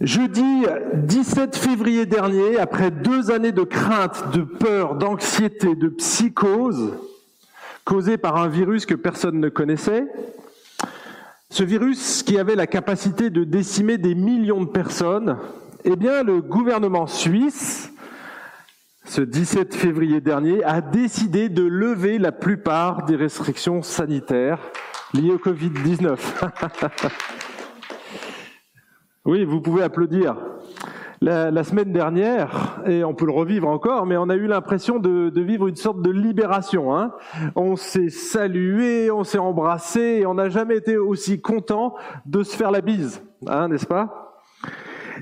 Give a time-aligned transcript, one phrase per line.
[0.00, 6.96] Jeudi 17 février dernier, après deux années de crainte, de peur, d'anxiété, de psychose,
[7.84, 10.06] causée par un virus que personne ne connaissait,
[11.50, 15.36] ce virus qui avait la capacité de décimer des millions de personnes,
[15.84, 17.92] eh bien, le gouvernement suisse,
[19.04, 24.60] ce 17 février dernier, a décidé de lever la plupart des restrictions sanitaires
[25.12, 26.16] liées au Covid-19.
[29.30, 30.34] Oui, vous pouvez applaudir.
[31.20, 35.30] La, semaine dernière, et on peut le revivre encore, mais on a eu l'impression de,
[35.40, 36.96] vivre une sorte de libération.
[36.96, 37.12] Hein.
[37.54, 41.94] On s'est salué, on s'est embrassé, et on n'a jamais été aussi content
[42.26, 44.42] de se faire la bise, hein, n'est-ce pas?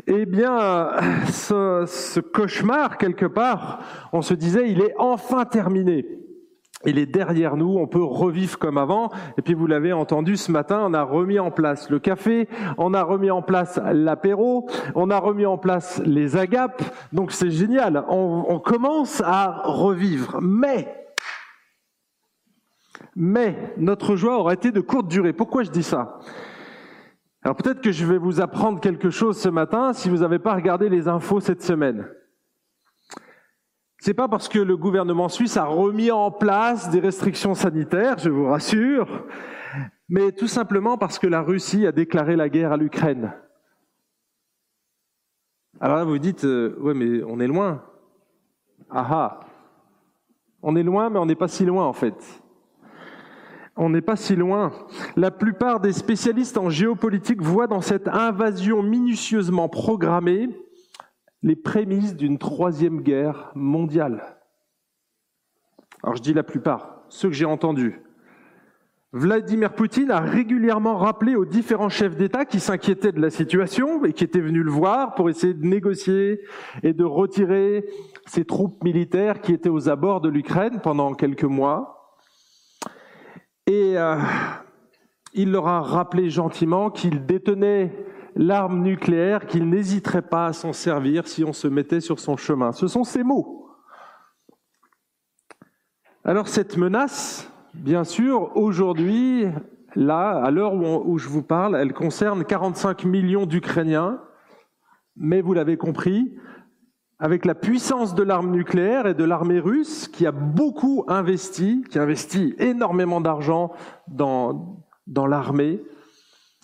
[0.07, 0.89] Eh bien,
[1.31, 3.81] ce, ce cauchemar, quelque part,
[4.15, 6.07] on se disait, il est enfin terminé
[6.87, 9.11] il est derrière nous, on peut revivre comme avant.
[9.37, 12.95] Et puis vous l'avez entendu ce matin, on a remis en place le café, on
[12.95, 16.83] a remis en place l'apéro, on a remis en place les agapes.
[17.13, 20.41] Donc c'est génial, on, commence à revivre.
[20.41, 21.09] Mais,
[23.17, 25.33] mais notre joie aurait été de courte durée.
[25.33, 26.19] Pourquoi je dis ça?
[27.43, 30.55] Alors peut-être que je vais vous apprendre quelque chose ce matin si vous n'avez pas
[30.55, 32.09] regardé les infos cette semaine.
[34.01, 38.31] C'est pas parce que le gouvernement suisse a remis en place des restrictions sanitaires, je
[38.31, 39.25] vous rassure,
[40.09, 43.33] mais tout simplement parce que la Russie a déclaré la guerre à l'Ukraine.
[45.81, 47.83] Alors là, vous dites, euh, ouais, mais on est loin.
[48.89, 49.41] Ah ah.
[50.63, 52.17] On est loin, mais on n'est pas si loin en fait.
[53.77, 54.73] On n'est pas si loin.
[55.17, 60.49] La plupart des spécialistes en géopolitique voient dans cette invasion minutieusement programmée
[61.43, 64.39] les prémices d'une troisième guerre mondiale.
[66.03, 68.03] Alors je dis la plupart, ceux que j'ai entendus.
[69.13, 74.13] Vladimir Poutine a régulièrement rappelé aux différents chefs d'État qui s'inquiétaient de la situation et
[74.13, 76.43] qui étaient venus le voir pour essayer de négocier
[76.83, 77.89] et de retirer
[78.27, 82.19] ces troupes militaires qui étaient aux abords de l'Ukraine pendant quelques mois.
[83.67, 84.19] Et euh,
[85.33, 87.93] il leur a rappelé gentiment qu'il détenait
[88.39, 92.73] l'arme nucléaire qu'il n'hésiterait pas à s'en servir si on se mettait sur son chemin.
[92.73, 93.69] Ce sont ces mots.
[96.25, 99.47] Alors cette menace, bien sûr, aujourd'hui,
[99.97, 104.21] là, à l'heure où, je vous parle, elle concerne 45 millions d'Ukrainiens,
[105.17, 106.37] mais vous l'avez compris,
[107.19, 111.99] avec la puissance de l'arme nucléaire et de l'armée russe qui a beaucoup investi, qui
[111.99, 113.73] investit énormément d'argent
[114.07, 115.83] dans, dans l'armée,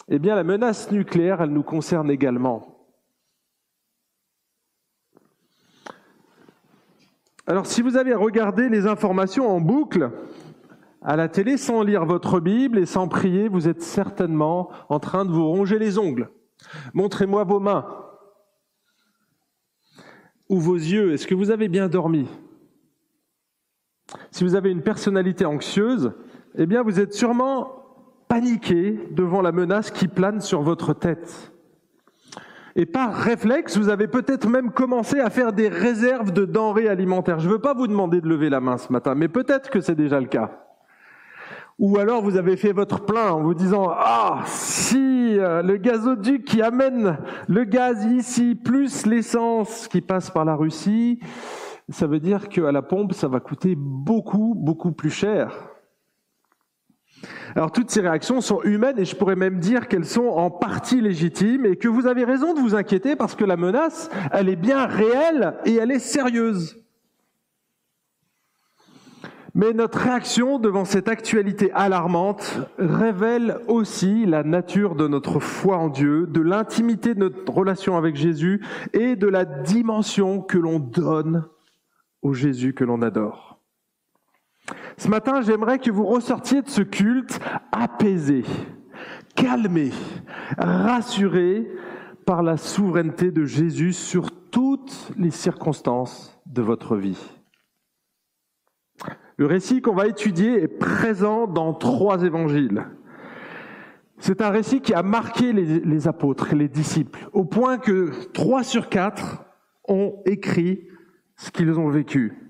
[0.09, 2.75] eh bien, la menace nucléaire, elle nous concerne également.
[7.47, 10.11] Alors, si vous avez regardé les informations en boucle
[11.03, 15.27] à la télé sans lire votre Bible et sans prier, vous êtes certainement en train
[15.27, 16.31] de vous ronger les ongles.
[16.95, 17.87] Montrez-moi vos mains
[20.49, 21.13] ou vos yeux.
[21.13, 22.29] Est-ce que vous avez bien dormi?
[24.31, 26.13] Si vous avez une personnalité anxieuse,
[26.55, 27.84] eh bien, vous êtes sûrement
[28.35, 31.53] paniquer devant la menace qui plane sur votre tête.
[32.75, 37.39] Et par réflexe, vous avez peut-être même commencé à faire des réserves de denrées alimentaires.
[37.39, 39.81] Je ne veux pas vous demander de lever la main ce matin, mais peut-être que
[39.81, 40.51] c'est déjà le cas.
[41.79, 46.45] Ou alors vous avez fait votre plein en vous disant ah si euh, le gazoduc
[46.45, 47.19] qui amène
[47.49, 51.21] le gaz ici plus l'essence qui passe par la Russie,
[51.89, 55.74] ça veut dire qu'à la pompe ça va coûter beaucoup beaucoup plus cher.
[57.57, 61.01] Alors toutes ces réactions sont humaines et je pourrais même dire qu'elles sont en partie
[61.01, 64.57] légitimes et que vous avez raison de vous inquiéter parce que la menace, elle est
[64.57, 66.85] bien réelle et elle est sérieuse.
[69.57, 75.89] Mais notre réaction devant cette actualité alarmante révèle aussi la nature de notre foi en
[75.89, 81.45] Dieu, de l'intimité de notre relation avec Jésus et de la dimension que l'on donne
[82.21, 83.54] au Jésus que l'on adore.
[84.97, 87.41] Ce matin, j'aimerais que vous ressortiez de ce culte
[87.73, 88.45] apaisé,
[89.35, 89.91] calmé,
[90.57, 91.69] rassuré
[92.25, 97.19] par la souveraineté de Jésus sur toutes les circonstances de votre vie.
[99.37, 102.87] Le récit qu'on va étudier est présent dans trois évangiles.
[104.19, 108.89] C'est un récit qui a marqué les, apôtres les disciples, au point que trois sur
[108.89, 109.45] quatre
[109.89, 110.87] ont écrit
[111.37, 112.44] ce qu'ils ont vécu.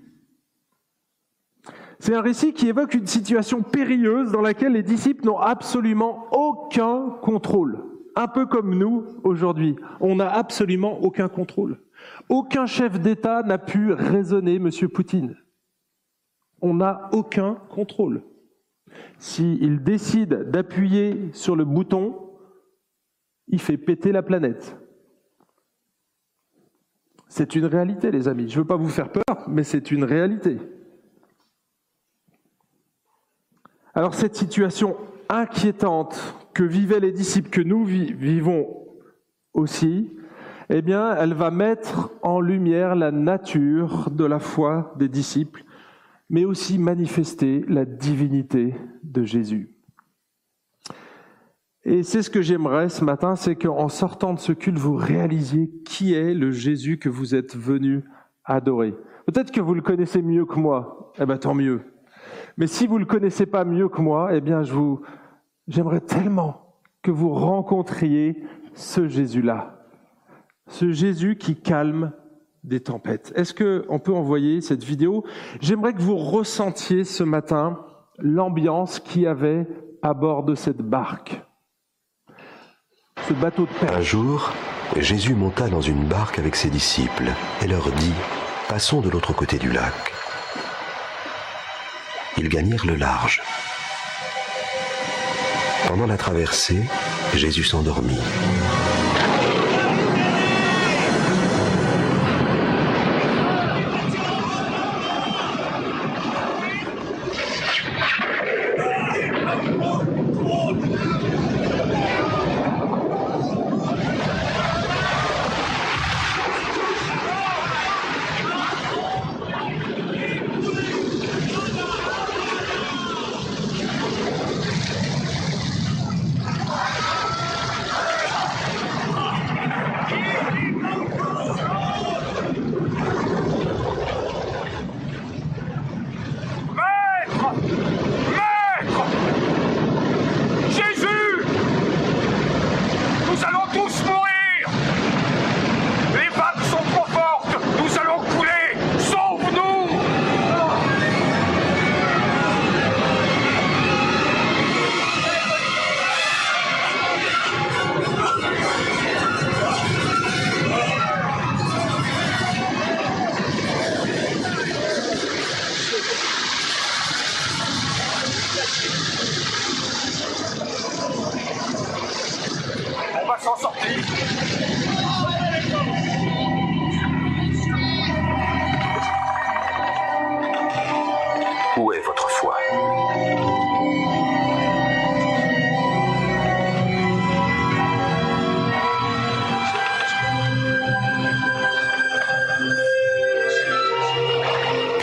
[1.99, 7.09] C'est un récit qui évoque une situation périlleuse dans laquelle les disciples n'ont absolument aucun
[7.21, 7.83] contrôle.
[8.15, 9.75] Un peu comme nous aujourd'hui.
[9.99, 11.79] On n'a absolument aucun contrôle.
[12.29, 14.69] Aucun chef d'État n'a pu raisonner M.
[14.93, 15.35] Poutine.
[16.61, 18.23] On n'a aucun contrôle.
[19.17, 22.15] S'il décide d'appuyer sur le bouton,
[23.47, 24.77] il fait péter la planète.
[27.27, 28.49] C'est une réalité, les amis.
[28.49, 30.57] Je ne veux pas vous faire peur, mais c'est une réalité.
[33.95, 34.97] Alors cette situation
[35.29, 38.67] inquiétante que vivaient les disciples, que nous vivons
[39.53, 40.11] aussi,
[40.69, 45.63] eh bien, elle va mettre en lumière la nature de la foi des disciples,
[46.29, 49.69] mais aussi manifester la divinité de Jésus.
[51.85, 55.71] Et c'est ce que j'aimerais ce matin, c'est qu'en sortant de ce culte, vous réalisiez
[55.85, 58.03] qui est le Jésus que vous êtes venu
[58.43, 58.93] adorer.
[59.27, 61.94] Peut-être que vous le connaissez mieux que moi, eh bien tant mieux.
[62.57, 65.01] Mais si vous ne le connaissez pas mieux que moi, eh bien je vous,
[65.67, 68.43] j'aimerais tellement que vous rencontriez
[68.73, 69.85] ce Jésus-là.
[70.67, 72.11] Ce Jésus qui calme
[72.63, 73.31] des tempêtes.
[73.35, 75.23] Est-ce qu'on peut envoyer cette vidéo?
[75.61, 77.85] J'aimerais que vous ressentiez ce matin
[78.17, 79.67] l'ambiance qu'il y avait
[80.01, 81.45] à bord de cette barque
[83.27, 84.51] ce bateau de Un jour,
[84.97, 87.31] Jésus monta dans une barque avec ses disciples
[87.63, 88.13] et leur dit,
[88.69, 89.93] Passons de l'autre côté du lac.
[92.37, 93.41] Ils gagnèrent le large.
[95.87, 96.83] Pendant la traversée,
[97.33, 98.19] Jésus s'endormit.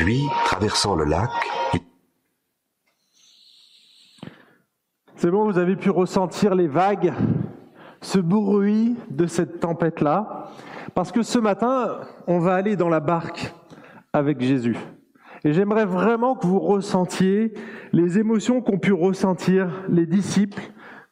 [0.04, 1.31] Le lac.
[5.14, 7.12] C'est bon, vous avez pu ressentir les vagues,
[8.00, 10.50] ce bruit de cette tempête-là,
[10.94, 13.54] parce que ce matin, on va aller dans la barque
[14.12, 14.76] avec Jésus.
[15.44, 17.54] Et j'aimerais vraiment que vous ressentiez
[17.93, 20.62] les émotions qu'ont pu ressentir les disciples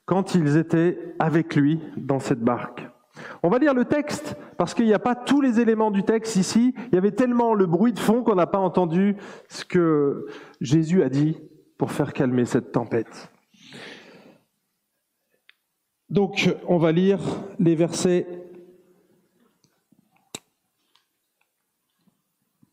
[0.04, 2.89] quand ils étaient avec lui dans cette barque.
[3.42, 6.37] On va lire le texte parce qu'il n'y a pas tous les éléments du texte
[6.37, 6.75] ici.
[6.88, 9.16] Il y avait tellement le bruit de fond qu'on n'a pas entendu
[9.48, 10.26] ce que
[10.60, 11.38] Jésus a dit
[11.78, 13.31] pour faire calmer cette tempête.
[16.10, 17.20] Donc, on va lire
[17.58, 18.26] les versets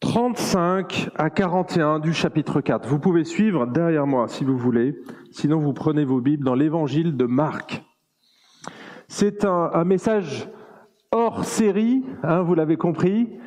[0.01, 2.87] 35 à 41 du chapitre 4.
[2.87, 4.95] Vous pouvez suivre derrière moi si vous voulez.
[5.31, 7.86] Sinon, vous prenez vos Bibles dans l'évangile de Marc.
[9.09, 10.49] C'est un, message
[11.11, 13.39] hors série, hein, vous l'avez compris,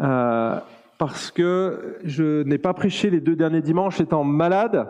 [0.00, 0.60] euh,
[0.98, 4.86] parce que je n'ai pas prêché les deux derniers dimanches étant malade.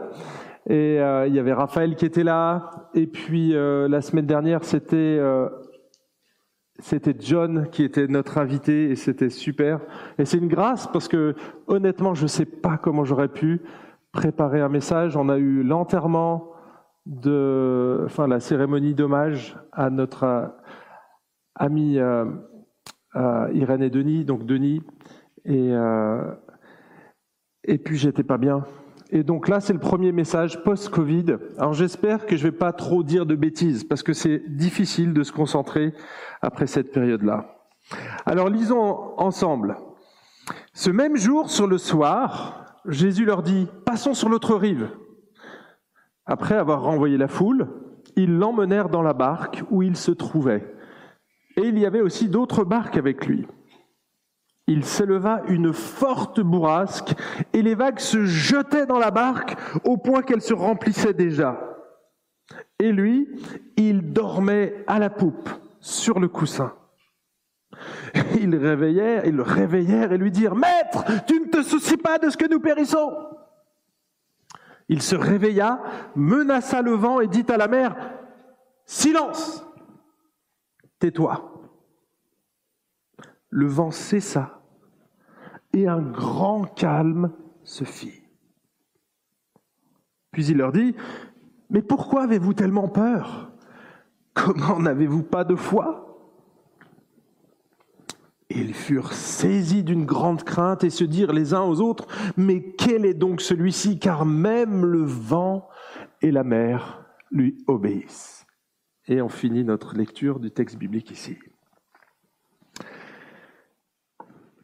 [0.68, 2.90] Et euh, il y avait Raphaël qui était là.
[2.94, 5.20] Et puis euh, la semaine dernière, c'était
[6.80, 9.80] c'était John qui était notre invité et c'était super.
[10.18, 11.36] Et c'est une grâce parce que
[11.68, 13.62] honnêtement, je ne sais pas comment j'aurais pu
[14.12, 15.16] préparer un message.
[15.16, 16.52] On a eu l'enterrement
[17.08, 20.46] de, la cérémonie d'hommage à notre euh,
[21.54, 22.26] ami euh,
[23.16, 24.82] euh, Irène et Denis, donc Denis,
[25.44, 25.72] et,
[27.64, 28.64] et puis j'étais pas bien.
[29.10, 31.36] Et donc là, c'est le premier message post-Covid.
[31.56, 35.22] Alors j'espère que je vais pas trop dire de bêtises, parce que c'est difficile de
[35.22, 35.94] se concentrer
[36.42, 37.56] après cette période-là.
[38.26, 39.78] Alors lisons ensemble.
[40.74, 44.90] Ce même jour, sur le soir, Jésus leur dit, passons sur l'autre rive.
[46.28, 47.68] Après avoir renvoyé la foule,
[48.14, 50.74] ils l'emmenèrent dans la barque où il se trouvait.
[51.56, 53.46] Et il y avait aussi d'autres barques avec lui.
[54.66, 57.14] Il s'éleva une forte bourrasque
[57.54, 61.58] et les vagues se jetaient dans la barque au point qu'elle se remplissait déjà.
[62.78, 63.26] Et lui,
[63.78, 65.48] il dormait à la poupe
[65.80, 66.74] sur le coussin.
[68.38, 68.58] Ils le
[69.42, 73.10] réveillèrent et lui dirent, Maître, tu ne te soucies pas de ce que nous périssons.
[74.88, 75.82] Il se réveilla,
[76.16, 77.94] menaça le vent et dit à la mer,
[78.86, 79.66] Silence,
[80.98, 81.54] tais-toi.
[83.50, 84.62] Le vent cessa
[85.72, 88.22] et un grand calme se fit.
[90.32, 90.94] Puis il leur dit,
[91.70, 93.52] Mais pourquoi avez-vous tellement peur?
[94.32, 96.07] Comment n'avez-vous pas de foi?
[98.50, 103.04] Ils furent saisis d'une grande crainte et se dirent les uns aux autres, Mais quel
[103.04, 103.98] est donc celui-ci?
[103.98, 105.68] Car même le vent
[106.22, 108.46] et la mer lui obéissent.
[109.06, 111.38] Et on finit notre lecture du texte biblique ici.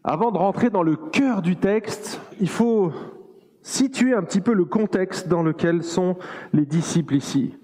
[0.03, 2.93] Avant de rentrer dans le cœur du texte, il faut
[3.63, 6.19] situer un petit peu le contexte dans lequel sont
[6.53, 7.57] les disciples ici.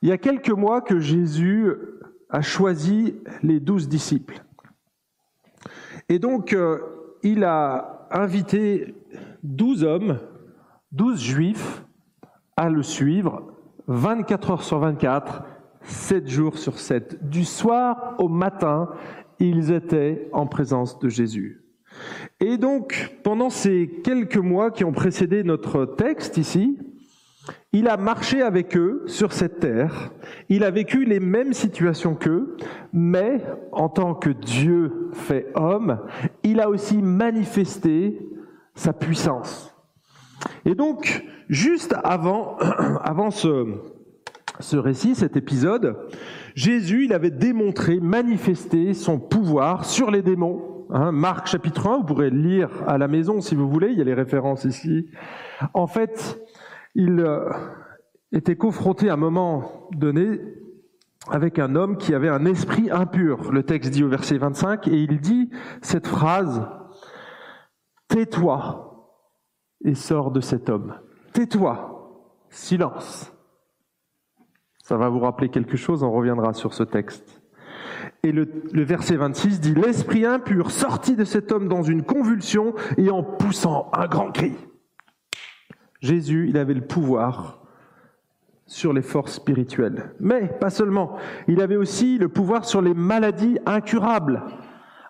[0.00, 1.70] Il y a quelques mois que Jésus
[2.30, 4.43] a choisi les douze disciples.
[6.08, 6.78] Et donc, euh,
[7.22, 8.94] il a invité
[9.42, 10.18] douze hommes,
[10.92, 11.84] douze juifs,
[12.56, 13.42] à le suivre
[13.88, 15.42] 24 heures sur 24,
[15.82, 17.28] 7 jours sur 7.
[17.28, 18.90] Du soir au matin,
[19.38, 21.62] ils étaient en présence de Jésus.
[22.40, 26.78] Et donc, pendant ces quelques mois qui ont précédé notre texte ici,
[27.72, 30.12] il a marché avec eux sur cette terre,
[30.48, 32.56] il a vécu les mêmes situations qu'eux,
[32.92, 35.98] mais en tant que Dieu fait homme,
[36.42, 38.18] il a aussi manifesté
[38.74, 39.74] sa puissance.
[40.64, 42.56] Et donc, juste avant,
[43.02, 43.66] avant ce,
[44.60, 45.96] ce récit, cet épisode,
[46.54, 50.86] Jésus, il avait démontré, manifesté son pouvoir sur les démons.
[50.90, 54.00] Hein, Marc chapitre 1, vous pourrez lire à la maison si vous voulez, il y
[54.00, 55.08] a les références ici.
[55.72, 56.38] En fait,
[56.94, 57.50] il euh,
[58.32, 60.40] était confronté à un moment donné
[61.28, 63.50] avec un homme qui avait un esprit impur.
[63.50, 65.50] Le texte dit au verset 25, et il dit
[65.82, 66.66] cette phrase,
[68.08, 69.10] Tais-toi
[69.84, 70.94] et sors de cet homme.
[71.32, 73.32] Tais-toi, silence.
[74.82, 77.42] Ça va vous rappeler quelque chose, on reviendra sur ce texte.
[78.22, 82.74] Et le, le verset 26 dit, L'esprit impur sortit de cet homme dans une convulsion
[82.98, 84.54] et en poussant un grand cri.
[86.04, 87.62] Jésus, il avait le pouvoir
[88.66, 90.14] sur les forces spirituelles.
[90.20, 91.16] Mais pas seulement,
[91.48, 94.42] il avait aussi le pouvoir sur les maladies incurables.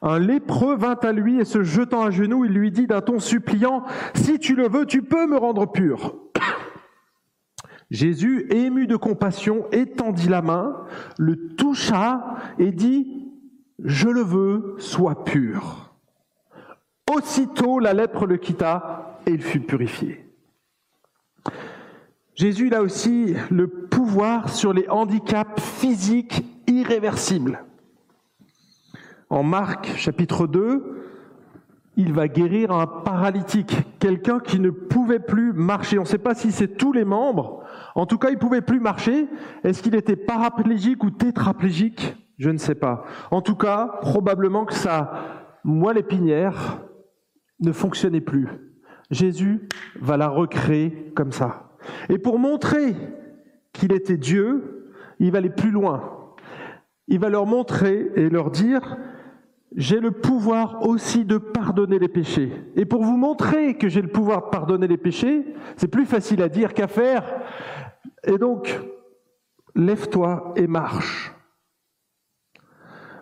[0.03, 3.19] Un lépreux vint à lui et se jetant à genoux, il lui dit d'un ton
[3.19, 3.83] suppliant,
[4.15, 6.15] Si tu le veux, tu peux me rendre pur.
[7.91, 10.77] Jésus, ému de compassion, étendit la main,
[11.19, 13.33] le toucha et dit,
[13.83, 15.93] Je le veux, sois pur.
[17.13, 20.24] Aussitôt la lèpre le quitta et il fut purifié.
[22.35, 27.63] Jésus a aussi le pouvoir sur les handicaps physiques irréversibles.
[29.31, 31.05] En Marc chapitre 2,
[31.97, 35.99] il va guérir un paralytique, quelqu'un qui ne pouvait plus marcher.
[35.99, 37.63] On ne sait pas si c'est tous les membres.
[37.95, 39.29] En tout cas, il pouvait plus marcher.
[39.63, 42.17] Est-ce qu'il était paraplégique ou tétraplégique?
[42.39, 43.05] Je ne sais pas.
[43.31, 45.13] En tout cas, probablement que sa
[45.63, 46.81] moelle épinière
[47.61, 48.49] ne fonctionnait plus.
[49.13, 49.69] Jésus
[50.01, 51.64] va la recréer comme ça.
[52.09, 52.95] Et pour montrer
[53.73, 56.11] qu'il était Dieu, il va aller plus loin.
[57.09, 58.97] Il va leur montrer et leur dire,
[59.77, 62.53] j'ai le pouvoir aussi de pardonner les péchés.
[62.77, 65.45] Et pour vous montrer que j'ai le pouvoir de pardonner les péchés,
[65.77, 67.25] c'est plus facile à dire qu'à faire.
[68.25, 68.81] Et donc,
[69.75, 71.33] lève-toi et marche.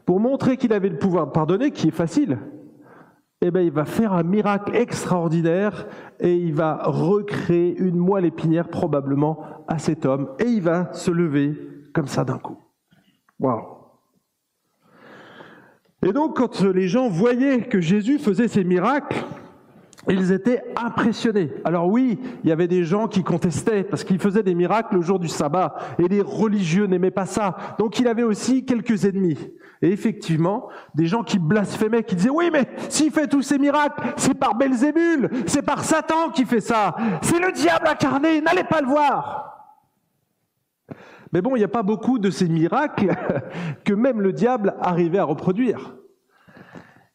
[0.05, 2.39] Pour montrer qu'il avait le pouvoir de pardonner, qui est facile,
[3.47, 5.87] eh bien, il va faire un miracle extraordinaire
[6.21, 11.11] et il va recréer une moelle épinière probablement à cet homme et il va se
[11.11, 11.55] lever
[11.93, 12.59] comme ça d'un coup.
[13.41, 13.65] Waouh!
[16.05, 19.25] Et donc, quand les gens voyaient que Jésus faisait ces miracles,
[20.09, 21.53] ils étaient impressionnés.
[21.65, 25.03] Alors oui, il y avait des gens qui contestaient parce qu'il faisait des miracles le
[25.03, 27.57] jour du sabbat et les religieux n'aimaient pas ça.
[27.79, 29.39] Donc il avait aussi quelques ennemis.
[29.81, 34.03] Et effectivement, des gens qui blasphémaient, qui disaient oui, mais s'il fait tous ces miracles,
[34.17, 36.97] c'est par Belzébul, c'est par Satan qui fait ça.
[37.23, 39.49] C'est le diable incarné, n'allez pas le voir.
[41.33, 43.15] Mais bon, il n'y a pas beaucoup de ces miracles
[43.85, 45.95] que même le diable arrivait à reproduire.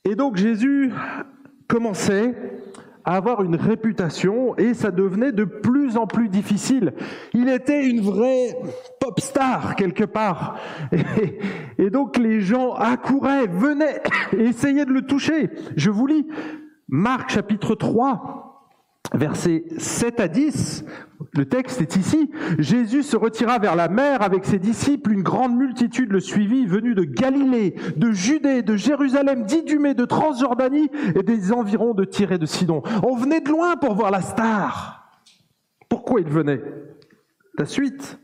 [0.06, 0.91] Et donc Jésus
[1.67, 2.57] commençait
[3.08, 6.94] avoir une réputation et ça devenait de plus en plus difficile.
[7.34, 8.58] Il était une vraie
[9.00, 10.60] pop star quelque part.
[11.78, 14.02] Et, donc les gens accouraient, venaient
[14.38, 15.50] essayer de le toucher.
[15.78, 16.28] Je vous lis
[16.90, 18.47] Marc chapitre 3.
[19.14, 20.86] Versets 7 à 10,
[21.34, 22.30] le texte est ici.
[22.60, 25.12] Jésus se retira vers la mer avec ses disciples.
[25.12, 30.90] Une grande multitude le suivit, venue de Galilée, de Judée, de Jérusalem, d'Idumée, de Transjordanie
[31.16, 32.84] et des environs de Tyr et de Sidon.
[33.04, 35.22] On venait de loin pour voir la star.
[35.90, 36.62] Pourquoi il venait?
[37.58, 38.20] La suite.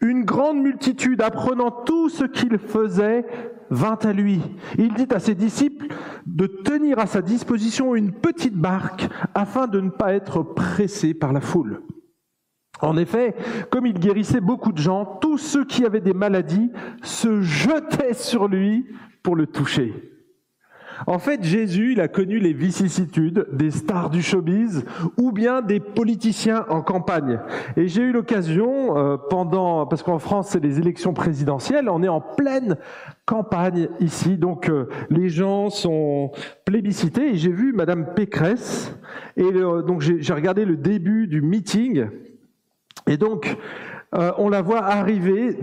[0.00, 3.24] Une grande multitude, apprenant tout ce qu'il faisait,
[3.70, 4.40] vint à lui.
[4.78, 5.86] Il dit à ses disciples
[6.26, 11.32] de tenir à sa disposition une petite barque afin de ne pas être pressé par
[11.32, 11.82] la foule.
[12.80, 13.34] En effet,
[13.70, 16.70] comme il guérissait beaucoup de gens, tous ceux qui avaient des maladies
[17.02, 18.86] se jetaient sur lui
[19.22, 20.17] pour le toucher.
[21.06, 24.84] En fait, Jésus, il a connu les vicissitudes des stars du showbiz
[25.16, 27.40] ou bien des politiciens en campagne.
[27.76, 29.16] Et j'ai eu l'occasion, euh,
[29.88, 32.76] parce qu'en France, c'est les élections présidentielles, on est en pleine
[33.26, 36.32] campagne ici, donc euh, les gens sont
[36.64, 37.30] plébiscités.
[37.30, 38.94] Et j'ai vu Madame Pécresse,
[39.36, 42.06] et euh, donc j'ai regardé le début du meeting,
[43.06, 43.56] et donc
[44.12, 45.58] on la voit arriver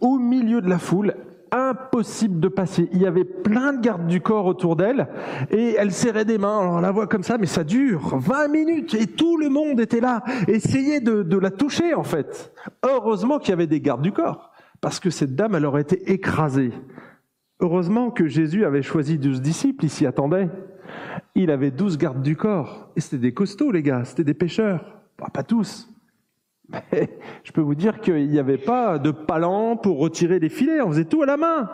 [0.00, 1.14] au milieu de la foule
[1.52, 2.88] impossible de passer.
[2.92, 5.08] Il y avait plein de gardes du corps autour d'elle
[5.50, 6.58] et elle serrait des mains.
[6.58, 10.00] on la voit comme ça, mais ça dure 20 minutes et tout le monde était
[10.00, 12.52] là, essayait de, de la toucher en fait.
[12.84, 16.12] Heureusement qu'il y avait des gardes du corps parce que cette dame, elle aurait été
[16.12, 16.72] écrasée.
[17.60, 20.50] Heureusement que Jésus avait choisi 12 disciples, il s'y attendait.
[21.34, 25.00] Il avait 12 gardes du corps et c'était des costauds les gars, c'était des pêcheurs.
[25.32, 25.88] pas tous,
[27.44, 30.88] je peux vous dire qu'il n'y avait pas de palan pour retirer les filets, on
[30.88, 31.70] faisait tout à la main.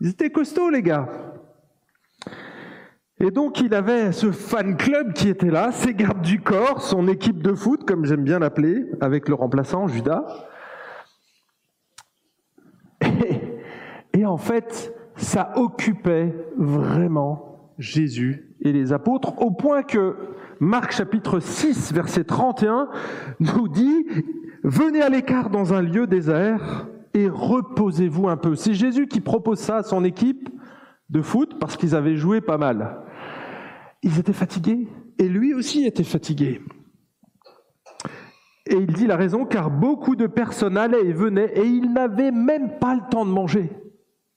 [0.00, 1.08] Ils étaient costauds, les gars.
[3.20, 7.08] Et donc il avait ce fan club qui était là, ses gardes du corps, son
[7.08, 10.24] équipe de foot, comme j'aime bien l'appeler, avec le remplaçant Judas.
[13.00, 20.16] Et, et, en fait, ça occupait vraiment Jésus et les apôtres, au point que
[20.60, 22.88] Marc chapitre 6, verset 31
[23.38, 24.06] nous dit,
[24.64, 28.56] venez à l'écart dans un lieu désert et reposez-vous un peu.
[28.56, 30.48] C'est Jésus qui propose ça à son équipe
[31.10, 33.02] de foot parce qu'ils avaient joué pas mal.
[34.02, 36.60] Ils étaient fatigués et lui aussi était fatigué.
[38.66, 42.32] Et il dit la raison car beaucoup de personnes allaient et venaient et ils n'avaient
[42.32, 43.70] même pas le temps de manger.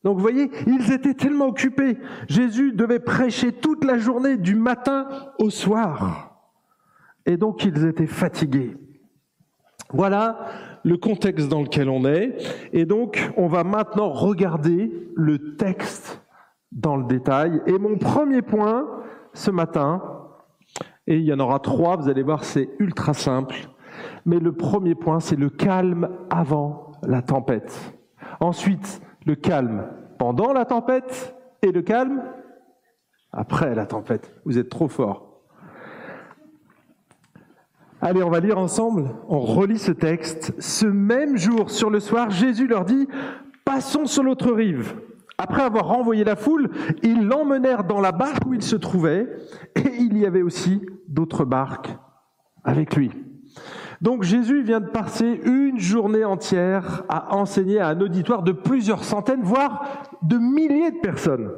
[0.03, 1.97] Donc vous voyez, ils étaient tellement occupés.
[2.27, 5.07] Jésus devait prêcher toute la journée, du matin
[5.39, 6.39] au soir.
[7.25, 8.75] Et donc ils étaient fatigués.
[9.93, 10.39] Voilà
[10.83, 12.37] le contexte dans lequel on est.
[12.73, 16.21] Et donc on va maintenant regarder le texte
[16.71, 17.61] dans le détail.
[17.67, 18.87] Et mon premier point
[19.33, 20.01] ce matin,
[21.07, 23.55] et il y en aura trois, vous allez voir, c'est ultra simple.
[24.25, 27.95] Mais le premier point, c'est le calme avant la tempête.
[28.39, 32.23] Ensuite, le calme pendant la tempête et le calme
[33.31, 34.33] après la tempête.
[34.45, 35.27] Vous êtes trop fort.
[38.01, 40.59] Allez, on va lire ensemble, on relit ce texte.
[40.59, 43.07] Ce même jour, sur le soir, Jésus leur dit,
[43.63, 44.95] passons sur l'autre rive.
[45.37, 46.69] Après avoir renvoyé la foule,
[47.03, 49.27] ils l'emmenèrent dans la barque où il se trouvait,
[49.75, 51.95] et il y avait aussi d'autres barques
[52.63, 53.11] avec lui.
[54.01, 59.03] Donc Jésus vient de passer une journée entière à enseigner à un auditoire de plusieurs
[59.03, 61.51] centaines, voire de milliers de personnes.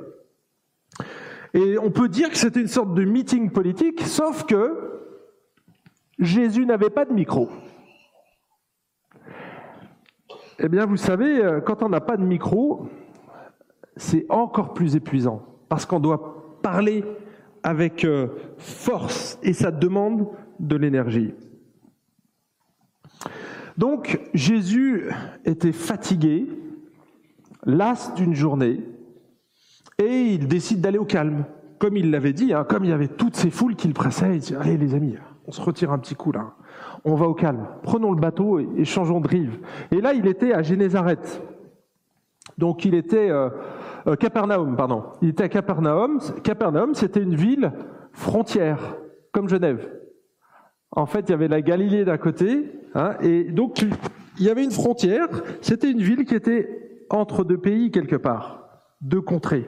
[1.54, 5.02] Et on peut dire que c'était une sorte de meeting politique, sauf que
[6.20, 7.50] Jésus n'avait pas de micro.
[10.60, 12.88] Eh bien, vous savez, euh, quand on n'a pas de micro,
[13.96, 17.04] c'est encore plus épuisant, parce qu'on doit parler
[17.64, 18.28] avec euh,
[18.58, 20.28] force, et ça demande
[20.60, 21.34] de l'énergie.
[23.78, 25.10] Donc Jésus
[25.46, 26.48] était fatigué,
[27.66, 28.82] las d'une journée,
[29.98, 31.46] et il décide d'aller au calme.
[31.80, 34.36] Comme il l'avait dit, hein, comme il y avait toutes ces foules qui le pressaient,
[34.36, 35.16] il dit, allez les amis,
[35.48, 36.54] on se retire un petit coup là,
[37.04, 39.60] on va au calme, prenons le bateau et, changeons de rive.
[39.92, 41.42] Et là, il était à Génézareth.
[42.58, 43.50] Donc il était euh,
[44.08, 45.04] euh, Capernaum, pardon.
[45.22, 46.20] Il était à Capernaum.
[46.44, 47.72] Capernaum, c'était une ville
[48.12, 48.96] frontière,
[49.32, 49.90] comme Genève.
[50.96, 54.64] En fait, il y avait la Galilée d'un côté, hein, et donc il y avait
[54.64, 55.28] une frontière.
[55.62, 58.68] C'était une ville qui était entre deux pays quelque part,
[59.02, 59.68] deux contrées.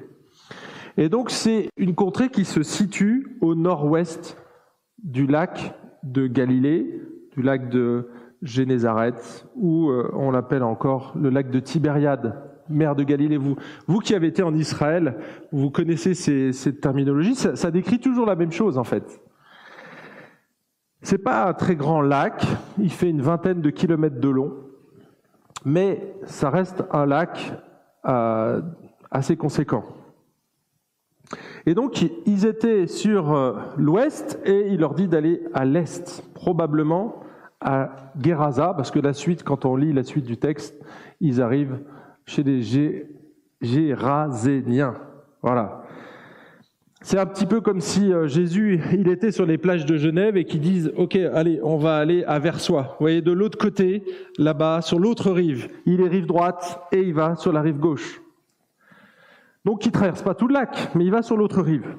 [0.98, 4.38] Et donc c'est une contrée qui se situe au nord-ouest
[5.04, 7.02] du lac de Galilée,
[7.36, 8.08] du lac de
[8.44, 12.36] Génézareth, ou euh, on l'appelle encore le lac de Tibériade,
[12.70, 13.38] mer de Galilée.
[13.38, 13.56] Vous,
[13.88, 15.18] vous qui avez été en Israël,
[15.52, 19.22] vous connaissez ces, cette terminologie, ça, ça décrit toujours la même chose en fait.
[21.06, 22.44] C'est pas un très grand lac,
[22.80, 24.56] il fait une vingtaine de kilomètres de long,
[25.64, 27.54] mais ça reste un lac
[28.08, 28.60] euh,
[29.12, 29.84] assez conséquent.
[31.68, 37.20] Et donc, ils étaient sur euh, l'ouest et il leur dit d'aller à l'est, probablement
[37.62, 40.74] à Gerasa, parce que la suite, quand on lit la suite du texte,
[41.22, 41.82] ils arrivent
[42.26, 42.64] chez les
[43.62, 44.96] Géraséniens.
[45.44, 45.85] Voilà.
[47.06, 50.38] C'est un petit peu comme si euh, Jésus, il était sur les plages de Genève
[50.38, 52.96] et qu'ils disent, OK, allez, on va aller à Versoix.
[52.98, 54.04] Vous voyez, de l'autre côté,
[54.40, 55.68] là-bas, sur l'autre rive.
[55.86, 58.24] Il est rive droite et il va sur la rive gauche.
[59.66, 61.96] Donc il traverse pas tout le lac, mais il va sur l'autre rive.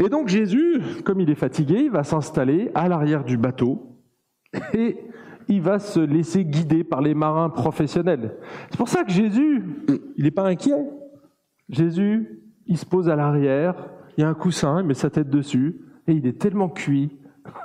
[0.00, 4.00] Et donc Jésus, comme il est fatigué, il va s'installer à l'arrière du bateau
[4.74, 4.96] et
[5.46, 8.34] il va se laisser guider par les marins professionnels.
[8.70, 9.62] C'est pour ça que Jésus,
[10.16, 10.90] il n'est pas inquiet.
[11.68, 13.74] Jésus, il se pose à l'arrière,
[14.16, 17.18] il y a un coussin, il met sa tête dessus et il est tellement cuit.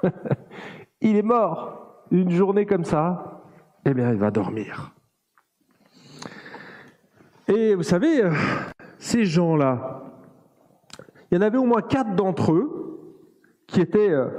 [1.01, 2.05] il est mort.
[2.11, 3.43] Une journée comme ça,
[3.85, 4.93] eh bien, il va dormir.
[7.47, 8.31] Et vous savez, euh,
[8.97, 10.03] ces gens-là,
[11.29, 12.87] il y en avait au moins quatre d'entre eux
[13.67, 14.29] qui étaient euh,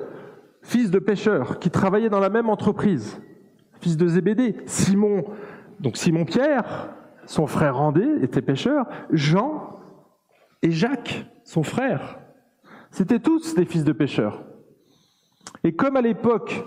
[0.62, 3.20] fils de pêcheurs, qui travaillaient dans la même entreprise,
[3.80, 4.56] fils de Zébédée.
[4.66, 5.24] Simon,
[5.80, 6.90] donc Simon Pierre,
[7.26, 9.77] son frère André était pêcheur, Jean
[10.62, 12.18] et Jacques, son frère.
[12.90, 14.44] C'était tous des fils de pêcheurs.
[15.64, 16.64] Et comme à l'époque,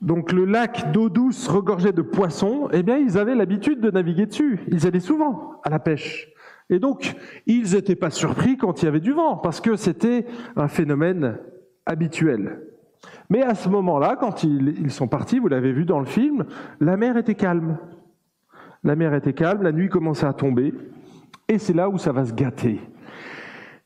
[0.00, 4.26] donc le lac d'eau douce regorgeait de poissons, eh bien ils avaient l'habitude de naviguer
[4.26, 4.60] dessus.
[4.68, 6.28] Ils allaient souvent à la pêche.
[6.70, 7.14] Et donc
[7.46, 10.26] ils n'étaient pas surpris quand il y avait du vent, parce que c'était
[10.56, 11.38] un phénomène
[11.86, 12.60] habituel.
[13.30, 16.44] Mais à ce moment-là, quand ils sont partis, vous l'avez vu dans le film,
[16.80, 17.78] la mer était calme.
[18.84, 20.72] La mer était calme, la nuit commençait à tomber,
[21.48, 22.80] et c'est là où ça va se gâter.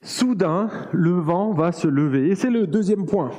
[0.02, 3.30] Soudain, le vent va se lever, et c'est le deuxième point.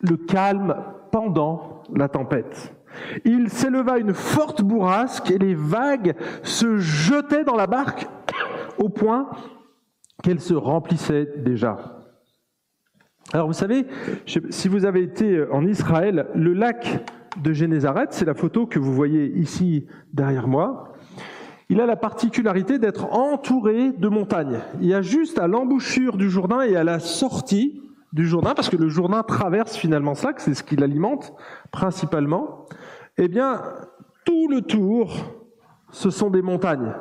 [0.00, 0.76] Le calme
[1.10, 2.74] pendant la tempête.
[3.24, 8.06] Il s'éleva une forte bourrasque et les vagues se jetaient dans la barque
[8.78, 9.30] au point
[10.22, 12.00] qu'elle se remplissait déjà.
[13.32, 13.86] Alors vous savez,
[14.26, 17.04] si vous avez été en Israël, le lac
[17.40, 20.89] de Génézareth, c'est la photo que vous voyez ici derrière moi,
[21.70, 24.58] il a la particularité d'être entouré de montagnes.
[24.80, 27.80] Il y a juste à l'embouchure du Jourdain et à la sortie
[28.12, 31.32] du Jourdain, parce que le Jourdain traverse finalement ça, c'est ce qui l'alimente
[31.70, 32.66] principalement,
[33.18, 33.62] eh bien,
[34.24, 35.14] tout le tour,
[35.92, 36.92] ce sont des montagnes.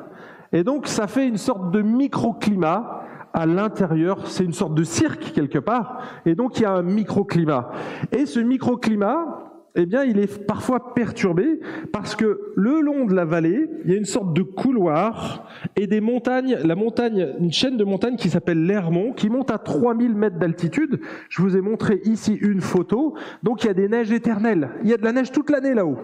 [0.53, 5.33] Et donc, ça fait une sorte de microclimat à l'intérieur, c'est une sorte de cirque
[5.33, 7.71] quelque part, et donc il y a un microclimat.
[8.11, 11.59] Et ce microclimat, eh bien, il est parfois perturbé
[11.91, 15.87] parce que le long de la vallée, il y a une sorte de couloir et
[15.87, 20.15] des montagnes, la montagne, une chaîne de montagnes qui s'appelle l'Hermont, qui monte à 3000
[20.15, 20.99] mètres d'altitude.
[21.29, 23.15] Je vous ai montré ici une photo.
[23.43, 24.69] Donc, il y a des neiges éternelles.
[24.83, 25.97] Il y a de la neige toute l'année là-haut.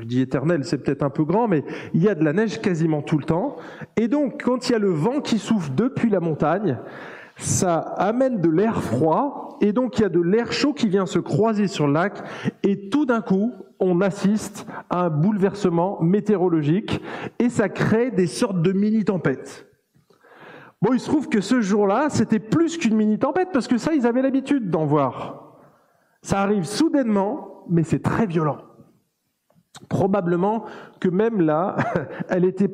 [0.00, 2.60] je dis éternel, c'est peut-être un peu grand, mais il y a de la neige
[2.60, 3.56] quasiment tout le temps.
[3.96, 6.78] Et donc, quand il y a le vent qui souffle depuis la montagne,
[7.38, 11.06] ça amène de l'air froid et donc il y a de l'air chaud qui vient
[11.06, 12.22] se croiser sur le lac
[12.62, 17.00] et tout d'un coup on assiste à un bouleversement météorologique
[17.38, 19.66] et ça crée des sortes de mini-tempêtes.
[20.82, 24.06] Bon, il se trouve que ce jour-là, c'était plus qu'une mini-tempête parce que ça, ils
[24.06, 25.56] avaient l'habitude d'en voir.
[26.22, 28.58] Ça arrive soudainement, mais c'est très violent.
[29.88, 30.64] Probablement
[31.00, 31.76] que même là,
[32.28, 32.70] elle était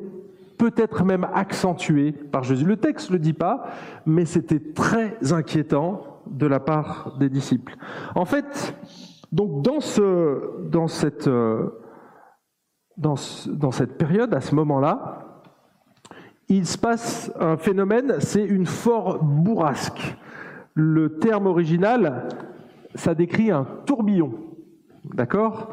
[0.59, 2.64] peut-être même accentué par Jésus.
[2.64, 3.67] Le texte ne le dit pas,
[4.07, 7.77] mais c'était très inquiétant de la part des disciples.
[8.14, 8.77] En fait,
[9.33, 11.71] donc dans, ce, dans, cette, euh,
[12.97, 15.43] dans, cette période, à ce moment-là,
[16.49, 20.17] il se passe un phénomène, c'est une forte bourrasque.
[20.75, 22.29] Le terme original,
[22.95, 24.35] ça décrit un tourbillon.
[25.05, 25.73] D'accord?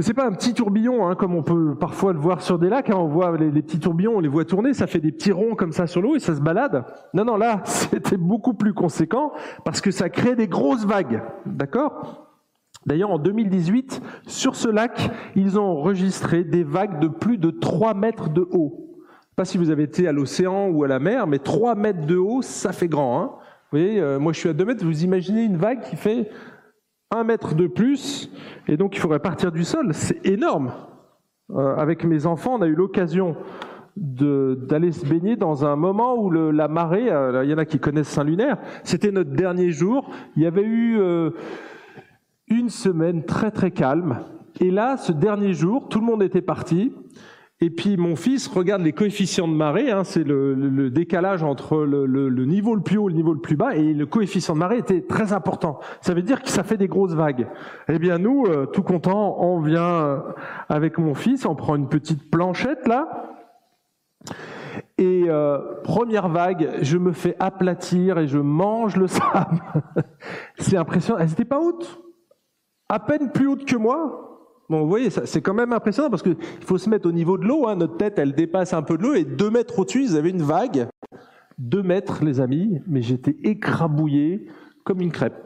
[0.00, 2.88] C'est pas un petit tourbillon, hein, comme on peut parfois le voir sur des lacs.
[2.88, 5.54] Hein, on voit les, petits tourbillons, on les voit tourner, ça fait des petits ronds
[5.54, 6.84] comme ça sur l'eau et ça se balade.
[7.12, 9.32] Non, non, là, c'était beaucoup plus conséquent
[9.64, 11.22] parce que ça crée des grosses vagues.
[11.44, 12.28] D'accord?
[12.86, 17.92] D'ailleurs, en 2018, sur ce lac, ils ont enregistré des vagues de plus de 3
[17.92, 18.98] mètres de haut.
[19.36, 22.16] Pas si vous avez été à l'océan ou à la mer, mais 3 mètres de
[22.16, 23.20] haut, ça fait grand.
[23.20, 23.30] Hein
[23.70, 26.28] vous voyez, euh, moi je suis à 2 mètres, vous imaginez une vague qui fait
[27.24, 28.30] mètre de plus,
[28.68, 29.92] et donc il faudrait partir du sol.
[29.92, 30.72] C'est énorme.
[31.50, 33.36] Euh, avec mes enfants, on a eu l'occasion
[33.96, 37.78] d'aller se baigner dans un moment où la marée, euh, il y en a qui
[37.78, 40.08] connaissent Saint-Lunaire, c'était notre dernier jour.
[40.36, 41.30] Il y avait eu euh,
[42.48, 44.20] une semaine très très calme.
[44.60, 46.92] Et là, ce dernier jour, tout le monde était parti.
[47.62, 52.44] Et puis mon fils regarde les coefficients de marée, hein, c'est le, décalage entre le,
[52.44, 54.78] niveau le plus haut et le niveau le plus bas, et le coefficient de marée
[54.78, 55.78] était très important.
[56.00, 57.46] Ça veut dire que ça fait des grosses vagues.
[57.88, 60.18] Eh bien nous, euh, tout content, on vient euh,
[60.68, 63.36] avec mon fils, on prend une petite planchette là,
[64.98, 69.62] Et euh, première vague, je me fais aplatir et je mange le sable.
[70.58, 71.20] c'est impressionnant.
[71.20, 72.02] Elles n'étaient pas hautes,
[72.88, 74.31] à peine plus hautes que moi?
[74.68, 77.44] Bon, vous voyez, c'est quand même impressionnant parce qu'il faut se mettre au niveau de
[77.44, 77.68] l'eau.
[77.68, 77.76] Hein.
[77.76, 80.42] Notre tête, elle dépasse un peu de l'eau et deux mètres au-dessus, ils avaient une
[80.42, 80.88] vague.
[81.58, 84.46] Deux mètres, les amis, mais j'étais écrabouillé
[84.84, 85.36] comme une crêpe.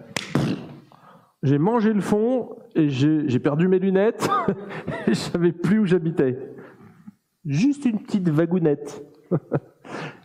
[1.42, 4.28] J'ai mangé le fond et j'ai perdu mes lunettes
[5.06, 6.38] et je savais plus où j'habitais.
[7.44, 9.04] Juste une petite vagounette.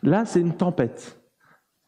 [0.04, 1.22] Là, c'est une tempête.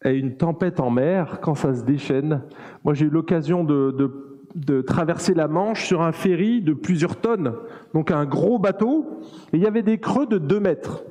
[0.05, 2.43] Et une tempête en mer, quand ça se déchaîne.
[2.83, 4.32] Moi, j'ai eu l'occasion de, de,
[4.81, 7.53] traverser la Manche sur un ferry de plusieurs tonnes,
[7.93, 11.03] donc un gros bateau, et il y avait des creux de 2 mètres.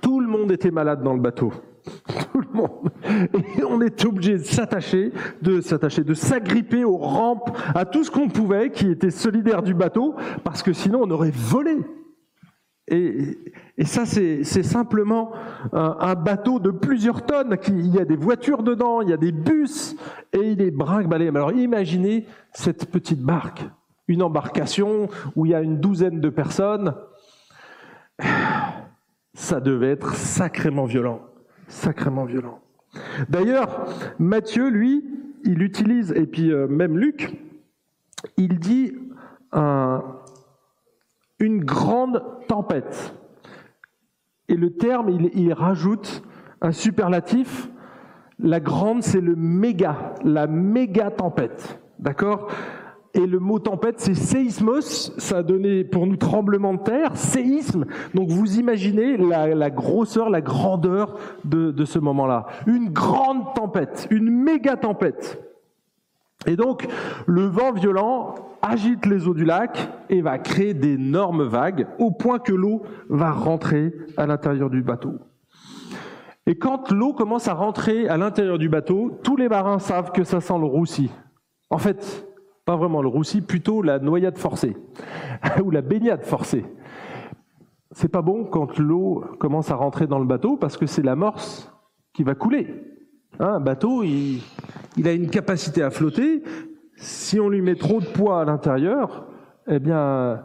[0.00, 1.52] Tout le monde était malade dans le bateau.
[2.32, 2.90] Tout le monde.
[3.58, 5.12] Et on était obligé de s'attacher,
[5.42, 9.74] de s'attacher, de s'agripper aux rampes, à tout ce qu'on pouvait qui était solidaire du
[9.74, 10.14] bateau,
[10.44, 11.78] parce que sinon on aurait volé.
[12.90, 13.38] Et,
[13.84, 15.32] ça, c'est simplement
[15.72, 17.56] un, bateau de plusieurs tonnes.
[17.68, 19.96] il y a des voitures dedans, il y a des bus,
[20.32, 21.28] et il est brinque-ballé.
[21.28, 23.64] Alors imaginez cette petite barque,
[24.08, 26.94] une embarcation où il y a une douzaine de personnes.
[29.34, 31.20] Ça devait être sacrément violent,
[31.68, 32.58] sacrément violent.
[33.28, 33.86] D'ailleurs,
[34.18, 35.04] Matthieu, lui,
[35.44, 37.38] il utilise, et puis euh, même Luc,
[38.36, 38.94] il dit
[39.52, 40.02] un,
[41.38, 43.14] une grande tempête.
[44.48, 46.22] Et le terme, il, rajoute
[46.60, 47.68] un superlatif.
[48.38, 51.80] La grande, c'est le méga, la méga tempête.
[51.98, 52.48] D'accord?
[53.14, 57.84] Et le mot tempête, c'est séismos, ça a donné pour nous tremblement de terre, séisme.
[58.14, 62.46] Donc vous imaginez la, grosseur, la grandeur de, de ce moment-là.
[62.66, 65.47] Une grande tempête, une méga tempête.
[66.48, 66.88] Et donc,
[67.26, 72.38] le vent violent agite les eaux du lac et va créer d'énormes vagues au point
[72.38, 75.12] que l'eau va rentrer à l'intérieur du bateau.
[76.46, 80.24] Et quand l'eau commence à rentrer à l'intérieur du bateau, tous les marins savent que
[80.24, 81.10] ça sent le roussi.
[81.68, 82.26] En fait,
[82.64, 84.74] pas vraiment le roussi, plutôt la noyade forcée
[85.62, 86.64] ou la baignade forcée.
[87.90, 91.70] C'est pas bon quand l'eau commence à rentrer dans le bateau parce que c'est l'amorce
[92.14, 92.82] qui va couler.
[93.38, 94.40] Hein, un bateau, il,
[95.06, 96.42] a une capacité à flotter.
[96.96, 99.28] Si on lui met trop de poids à l'intérieur,
[99.68, 100.44] eh bien,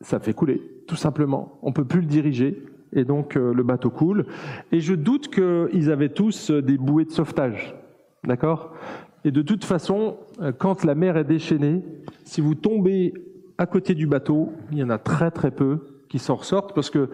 [0.00, 1.58] ça fait couler, tout simplement.
[1.62, 4.26] On peut plus le diriger, et donc euh, le bateau coule.
[4.70, 7.74] Et je doute qu'ils avaient tous euh, des bouées de sauvetage,
[8.24, 8.74] d'accord?
[9.24, 11.82] Et de toute façon, euh, quand la mer est déchaînée,
[12.24, 13.14] si vous tombez
[13.58, 16.90] à côté du bateau, il y en a très très peu qui s'en ressortent, parce
[16.90, 17.08] que,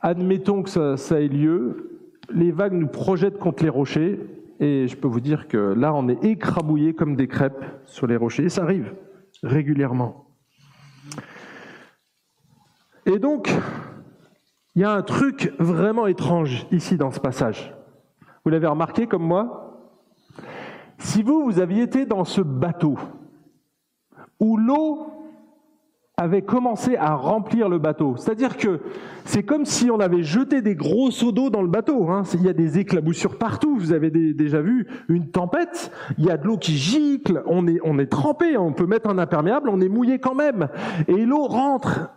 [0.00, 1.90] admettons que ça ait lieu,
[2.32, 4.20] les vagues nous projettent contre les rochers,
[4.60, 8.16] et je peux vous dire que là, on est écrabouillé comme des crêpes sur les
[8.16, 8.44] rochers.
[8.44, 8.94] Et ça arrive
[9.42, 10.26] régulièrement.
[13.06, 13.52] Et donc,
[14.74, 17.74] il y a un truc vraiment étrange ici dans ce passage.
[18.44, 19.60] Vous l'avez remarqué comme moi?
[20.98, 22.96] Si vous, vous aviez été dans ce bateau
[24.40, 25.23] où l'eau
[26.16, 28.16] avait commencé à remplir le bateau.
[28.16, 28.80] C'est-à-dire que
[29.24, 32.08] c'est comme si on avait jeté des gros seaux d'eau dans le bateau.
[32.08, 32.22] Hein.
[32.34, 33.76] Il y a des éclaboussures partout.
[33.76, 35.90] Vous avez déjà vu une tempête.
[36.18, 37.42] Il y a de l'eau qui gicle.
[37.46, 38.56] On est, on est trempé.
[38.56, 39.68] On peut mettre un imperméable.
[39.68, 40.68] On est mouillé quand même.
[41.08, 42.10] Et l'eau rentre.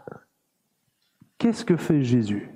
[1.40, 2.52] Qu'est-ce que fait Jésus?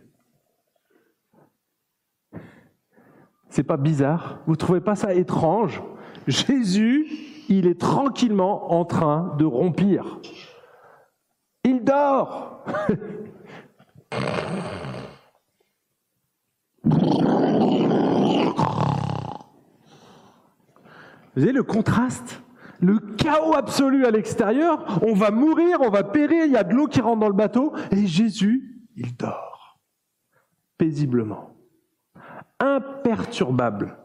[3.50, 4.40] C'est pas bizarre?
[4.46, 5.82] Vous trouvez pas ça étrange?
[6.28, 7.08] Jésus,
[7.50, 10.20] il est tranquillement en train de rompir.
[11.72, 12.66] Il dort.
[16.84, 16.92] Vous
[21.38, 22.44] voyez le contraste?
[22.82, 26.74] Le chaos absolu à l'extérieur, on va mourir, on va périr, il y a de
[26.74, 29.80] l'eau qui rentre dans le bateau, et Jésus, il dort,
[30.78, 31.56] paisiblement,
[32.60, 33.98] imperturbable.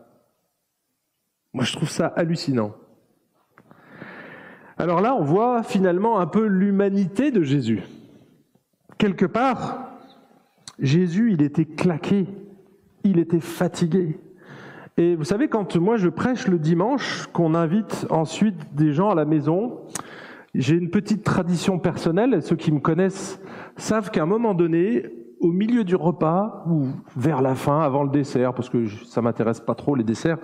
[1.52, 2.76] Moi, je trouve ça hallucinant.
[4.78, 7.82] Alors là, on voit finalement un peu l'humanité de Jésus.
[8.98, 9.90] Quelque part,
[10.78, 12.26] Jésus, il était claqué,
[13.02, 14.18] il était fatigué.
[14.98, 19.14] Et vous savez, quand moi je prêche le dimanche, qu'on invite ensuite des gens à
[19.14, 19.80] la maison,
[20.54, 23.40] j'ai une petite tradition personnelle, ceux qui me connaissent
[23.76, 25.04] savent qu'à un moment donné,
[25.40, 29.60] au milieu du repas ou vers la fin, avant le dessert, parce que ça m'intéresse
[29.60, 30.38] pas trop les desserts,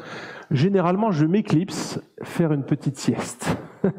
[0.51, 3.57] généralement je m'éclipse faire une petite sieste.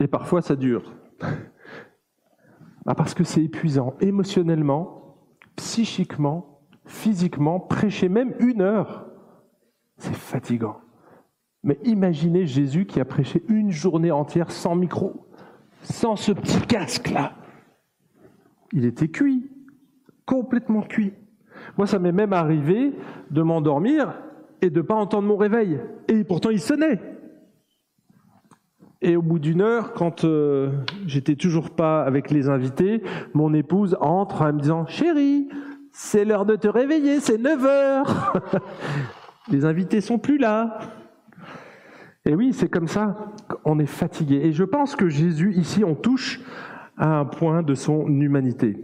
[0.00, 0.92] Et parfois ça dure.
[2.84, 5.16] Bah, parce que c'est épuisant émotionnellement,
[5.56, 9.06] psychiquement, physiquement, prêcher même une heure,
[9.98, 10.80] c'est fatigant.
[11.62, 15.28] Mais imaginez Jésus qui a prêché une journée entière sans micro,
[15.82, 17.34] sans ce petit casque-là
[18.72, 19.50] il était cuit.
[20.26, 21.14] complètement cuit.
[21.78, 22.92] Moi, ça m'est même arrivé
[23.30, 24.12] de m'endormir
[24.60, 25.80] et de ne pas entendre mon réveil.
[26.06, 27.00] Et pourtant, il sonnait.
[29.00, 30.70] Et au bout d'une heure, quand euh,
[31.06, 33.02] j'étais toujours pas avec les invités,
[33.32, 35.48] mon épouse entre en me disant Chérie,
[35.92, 38.34] c'est l'heure de te réveiller, c'est 9 heures.
[39.50, 40.80] les invités sont plus là.
[42.24, 43.32] Et oui, c'est comme ça,
[43.64, 44.40] on est fatigué.
[44.44, 46.40] Et je pense que Jésus, ici, on touche
[46.98, 48.76] à un point de son humanité.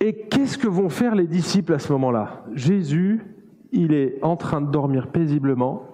[0.00, 2.44] Et qu'est-ce que vont faire les disciples à ce moment-là?
[2.54, 3.20] Jésus,
[3.70, 5.86] il est en train de dormir paisiblement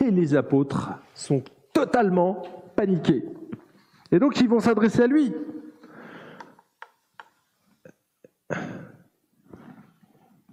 [0.00, 2.42] et les apôtres sont totalement
[2.74, 3.24] paniqués.
[4.10, 5.32] Et donc ils vont s'adresser à lui.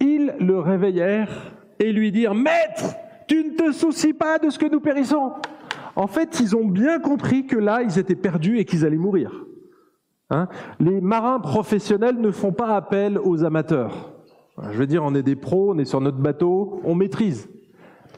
[0.00, 2.96] Ils le réveillèrent et lui dirent, Maître,
[3.26, 5.32] tu ne te soucies pas de ce que nous périssons.
[5.96, 9.44] En fait, ils ont bien compris que là, ils étaient perdus et qu'ils allaient mourir.
[10.30, 10.48] Hein?
[10.80, 14.12] Les marins professionnels ne font pas appel aux amateurs.
[14.70, 17.48] Je veux dire, on est des pros, on est sur notre bateau, on maîtrise.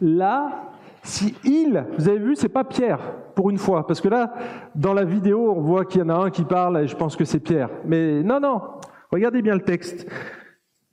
[0.00, 3.00] Là, si il, vous avez vu, c'est pas Pierre,
[3.34, 4.34] pour une fois, parce que là,
[4.74, 7.16] dans la vidéo, on voit qu'il y en a un qui parle et je pense
[7.16, 7.70] que c'est Pierre.
[7.84, 8.60] Mais non, non,
[9.10, 10.06] regardez bien le texte.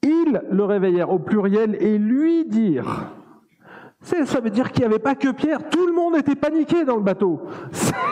[0.01, 3.07] Ils le réveillèrent au pluriel et lui dirent.
[4.03, 6.97] Ça veut dire qu'il n'y avait pas que Pierre, tout le monde était paniqué dans
[6.97, 7.41] le bateau.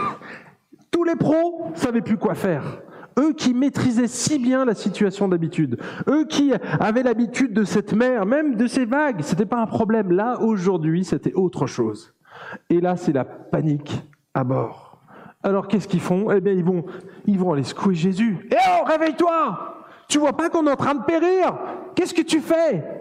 [0.91, 2.63] Tous les pros savaient plus quoi faire.
[3.19, 8.25] Eux qui maîtrisaient si bien la situation d'habitude, eux qui avaient l'habitude de cette mer,
[8.25, 10.11] même de ces vagues, c'était pas un problème.
[10.11, 12.13] Là, aujourd'hui, c'était autre chose.
[12.69, 14.01] Et là, c'est la panique
[14.33, 14.97] à bord.
[15.43, 16.31] Alors, qu'est-ce qu'ils font?
[16.31, 16.85] Eh bien, ils vont,
[17.25, 18.47] ils vont aller secouer Jésus.
[18.49, 21.53] Eh oh, réveille-toi Tu vois pas qu'on est en train de périr?
[21.95, 23.00] Qu'est-ce que tu fais?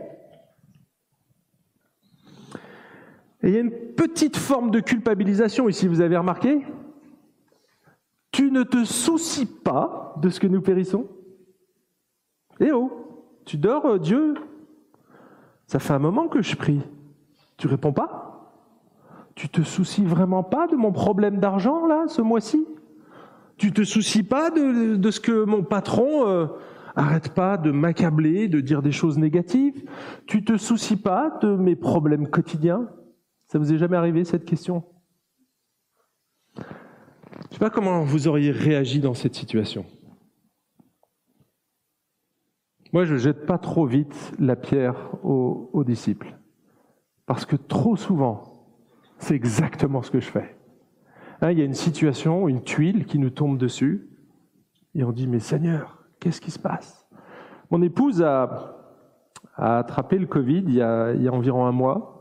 [3.43, 6.63] Et il y a une petite forme de culpabilisation ici, vous avez remarqué?
[8.33, 11.09] Tu ne te soucies pas de ce que nous périssons?
[12.61, 12.91] Eh oh,
[13.45, 14.35] tu dors, euh, Dieu?
[15.67, 16.83] Ça fait un moment que je prie.
[17.57, 18.53] Tu réponds pas?
[19.35, 22.67] Tu te soucies vraiment pas de mon problème d'argent, là, ce mois-ci?
[23.57, 26.47] Tu te soucies pas de, ce que mon patron euh,
[26.95, 29.83] arrête pas de m'accabler, de dire des choses négatives?
[30.27, 32.89] Tu te soucies pas de mes problèmes quotidiens?
[33.51, 34.85] Ça vous est jamais arrivé, cette question?
[36.57, 39.85] Je ne sais pas comment vous auriez réagi dans cette situation.
[42.93, 46.39] Moi, je ne jette pas trop vite la pierre aux, disciples.
[47.27, 48.69] Parce que trop souvent,
[49.19, 50.57] c'est exactement ce que je fais.
[51.41, 54.11] Hein, il y a une situation, une tuile qui nous tombe dessus,
[54.95, 57.05] et on dit, mais Seigneur, qu'est-ce qui se passe?
[57.73, 58.77] Mon épouse a,
[59.57, 62.20] attrapé le Covid il y, a, il y a environ un mois,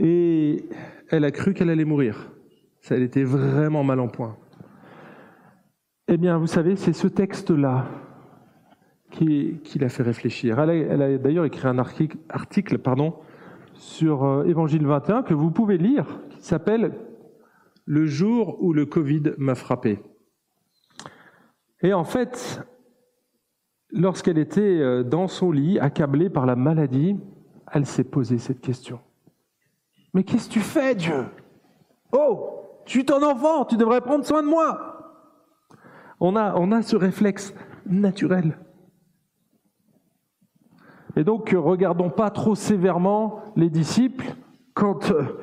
[0.00, 0.64] et
[1.10, 2.32] elle a cru qu'elle allait mourir.
[2.80, 4.36] Ça, elle était vraiment mal en point.
[6.08, 7.86] Eh bien, vous savez, c'est ce texte-là
[9.10, 10.58] qui, l'a fait réfléchir.
[10.58, 13.14] Elle a, d'ailleurs écrit un article, pardon,
[13.74, 16.94] sur euh, Évangile 21 que vous pouvez lire, qui s'appelle
[17.84, 20.00] Le jour où le Covid m'a frappé.
[21.82, 22.62] Et en fait,
[23.90, 27.16] lorsqu'elle était euh, dans son lit, accablée par la maladie,
[27.72, 29.00] elle s'est posé cette question.
[30.14, 31.26] Mais qu'est-ce que tu fais, Dieu?
[32.12, 35.14] Oh je suis ton enfant, tu devrais prendre soin de moi.
[36.18, 37.54] On a, ce réflexe
[37.86, 38.58] naturel.
[41.14, 44.34] Et donc, regardons pas trop sévèrement les disciples
[44.74, 45.40] quand euh,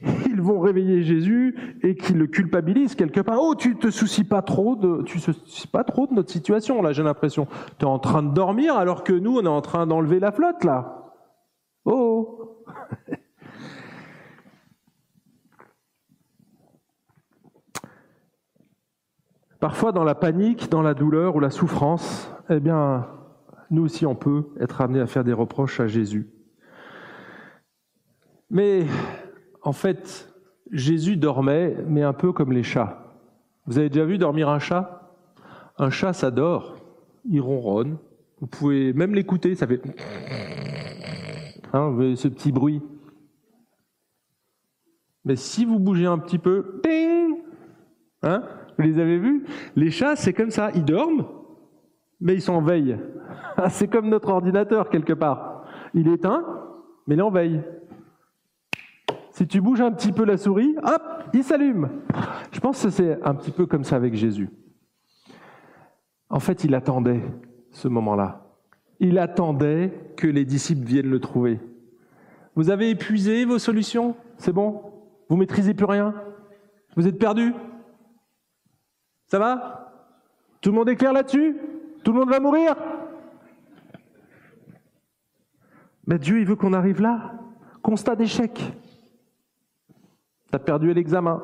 [0.26, 3.38] ils vont réveiller Jésus et qu'ils le culpabilisent quelque part.
[3.40, 6.80] Oh, tu te soucies pas trop de, tu te soucies pas trop de notre situation
[6.80, 6.92] là.
[6.92, 7.48] J'ai l'impression,
[7.80, 10.30] tu es en train de dormir alors que nous, on est en train d'enlever la
[10.30, 11.12] flotte là.
[11.84, 12.62] Oh.
[19.64, 23.08] Parfois, dans la panique, dans la douleur ou la souffrance, eh bien,
[23.70, 26.28] nous aussi, on peut être amené à faire des reproches à Jésus.
[28.50, 28.84] Mais
[29.62, 30.30] en fait,
[30.70, 33.16] Jésus dormait, mais un peu comme les chats.
[33.64, 35.16] Vous avez déjà vu dormir un chat?
[35.78, 36.76] Un chat, ça dort,
[37.24, 37.96] il ronronne.
[38.42, 39.80] Vous pouvez même l'écouter, ça fait
[41.72, 42.82] hein, ce petit bruit.
[45.24, 46.82] Mais si vous bougez un petit peu,
[48.22, 48.42] hein,
[48.76, 49.44] vous les avez vus?
[49.76, 50.70] Les chats, c'est comme ça.
[50.74, 51.26] Ils dorment,
[52.20, 52.96] mais ils sont en veille.
[53.68, 55.64] c'est comme notre ordinateur, quelque part.
[55.94, 56.44] Il est éteint,
[57.06, 57.62] mais il est en veille.
[59.30, 61.02] Si tu bouges un petit peu la souris, hop,
[61.32, 61.88] il s'allume.
[62.52, 64.48] Je pense que c'est un petit peu comme ça avec Jésus.
[66.30, 67.20] En fait, il attendait
[67.72, 68.46] ce moment-là.
[69.00, 71.60] Il attendait que les disciples viennent le trouver.
[72.54, 74.14] Vous avez épuisé vos solutions?
[74.36, 74.80] C'est bon?
[75.28, 76.14] Vous maîtrisez plus rien?
[76.96, 77.52] Vous êtes perdu?
[79.26, 79.92] Ça va?
[80.60, 81.56] Tout le monde est clair là-dessus?
[82.02, 82.74] Tout le monde va mourir?
[86.06, 87.32] Mais Dieu, il veut qu'on arrive là.
[87.82, 88.54] Constat d'échec.
[88.54, 91.42] Tu as perdu l'examen.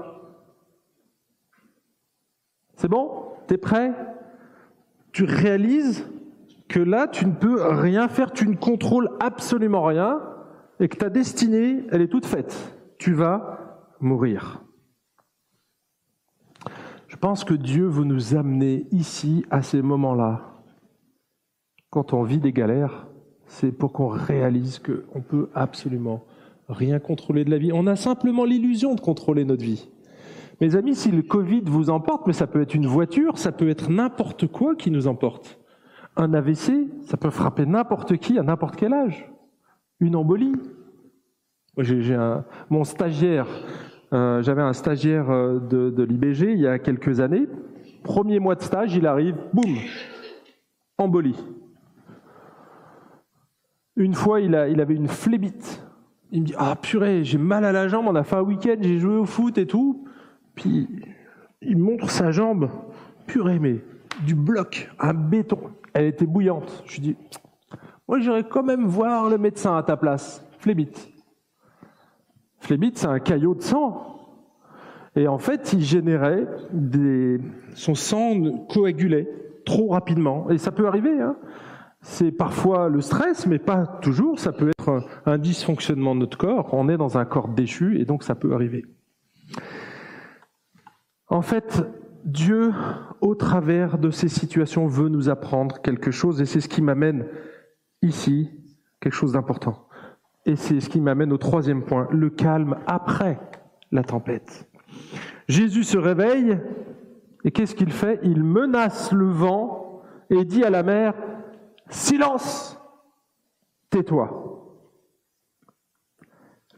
[2.76, 3.34] C'est bon?
[3.46, 3.94] T'es prêt?
[5.12, 6.08] Tu réalises
[6.68, 10.22] que là, tu ne peux rien faire, tu ne contrôles absolument rien,
[10.78, 12.56] et que ta destinée, elle est toute faite.
[12.96, 14.62] Tu vas mourir.
[17.20, 20.40] Pense que Dieu veut nous amener ici, à ces moments-là,
[21.90, 23.06] quand on vit des galères,
[23.46, 26.24] c'est pour qu'on réalise qu'on peut absolument
[26.68, 27.72] rien contrôler de la vie.
[27.72, 29.88] On a simplement l'illusion de contrôler notre vie.
[30.60, 33.68] Mes amis, si le Covid vous emporte, mais ça peut être une voiture, ça peut
[33.68, 35.58] être n'importe quoi qui nous emporte.
[36.16, 39.30] Un AVC, ça peut frapper n'importe qui à n'importe quel âge.
[40.00, 40.54] Une embolie.
[41.78, 43.46] J'ai un, mon stagiaire,
[44.12, 47.46] euh, j'avais un stagiaire euh, de, l'IBG il y a quelques années.
[48.02, 49.76] Premier mois de stage, il arrive, boum,
[50.98, 51.36] embolie.
[53.96, 55.84] Une fois, il, avait une flébite.
[56.32, 58.76] Il me dit Ah purée, j'ai mal à la jambe, on a fait un week-end,
[58.80, 60.06] j'ai joué au foot et tout.
[60.54, 60.88] Puis
[61.60, 62.70] il montre sa jambe.
[63.26, 63.80] Purée, mais
[64.24, 65.60] du bloc, un béton.
[65.92, 66.82] Elle était bouillante.
[66.86, 67.16] Je lui dis
[68.08, 70.44] Moi, j'irais quand même voir le médecin à ta place.
[70.58, 71.10] Flébite.
[72.60, 74.06] Flébite, c'est un caillot de sang.
[75.16, 76.46] Et en fait, il générait.
[77.74, 79.28] Son sang coagulait
[79.64, 80.50] trop rapidement.
[80.50, 81.20] Et ça peut arriver.
[81.20, 81.36] Hein
[82.02, 84.38] c'est parfois le stress, mais pas toujours.
[84.38, 86.72] Ça peut être un dysfonctionnement de notre corps.
[86.72, 88.86] On est dans un corps déchu et donc ça peut arriver.
[91.28, 91.84] En fait,
[92.24, 92.72] Dieu,
[93.20, 97.26] au travers de ces situations, veut nous apprendre quelque chose et c'est ce qui m'amène
[98.02, 98.50] ici,
[99.00, 99.86] quelque chose d'important.
[100.46, 103.38] Et c'est ce qui m'amène au troisième point, le calme après
[103.92, 104.68] la tempête.
[105.48, 106.58] Jésus se réveille
[107.44, 108.20] et qu'est-ce qu'il fait?
[108.22, 111.14] Il menace le vent et dit à la mer,
[111.88, 112.76] Silence
[113.90, 114.46] Tais-toi.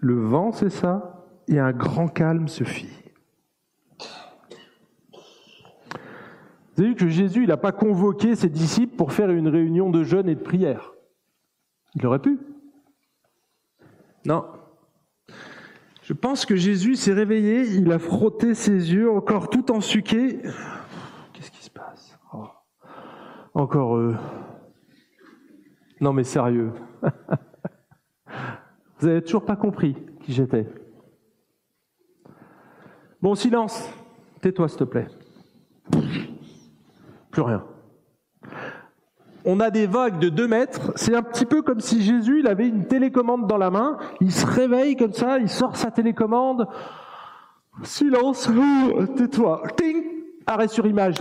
[0.01, 2.89] Le vent, c'est ça, et un grand calme se fit.
[6.75, 10.03] Vous avez vu que Jésus, n'a pas convoqué ses disciples pour faire une réunion de
[10.03, 10.95] jeûne et de prière.
[11.95, 12.41] Il aurait pu.
[14.25, 14.45] Non.
[16.03, 20.41] Je pense que Jésus s'est réveillé, il a frotté ses yeux, encore tout ensuqué.
[21.33, 22.19] Qu'est-ce qui se passe?
[22.33, 22.47] Oh.
[23.55, 24.17] Encore eux.
[26.01, 26.73] Non mais sérieux.
[28.99, 30.67] Vous n'avez toujours pas compris qui j'étais.
[33.21, 33.89] Bon, silence.
[34.41, 35.07] Tais-toi, s'il te plaît.
[37.31, 37.65] Plus rien.
[39.45, 40.93] On a des vagues de 2 mètres.
[40.97, 43.99] C'est un petit peu comme si Jésus il avait une télécommande dans la main.
[44.21, 46.69] Il se réveille comme ça, il sort sa télécommande.
[47.83, 48.49] Silence.
[49.17, 49.63] Tais-toi.
[49.77, 50.05] Ting.
[50.47, 51.17] Arrêt sur image.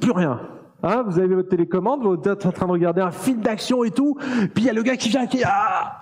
[0.00, 0.40] plus rien.
[0.86, 3.90] Hein, vous avez votre télécommande, vous êtes en train de regarder un film d'action et
[3.90, 4.18] tout,
[4.54, 5.98] puis il y a le gars qui vient qui ah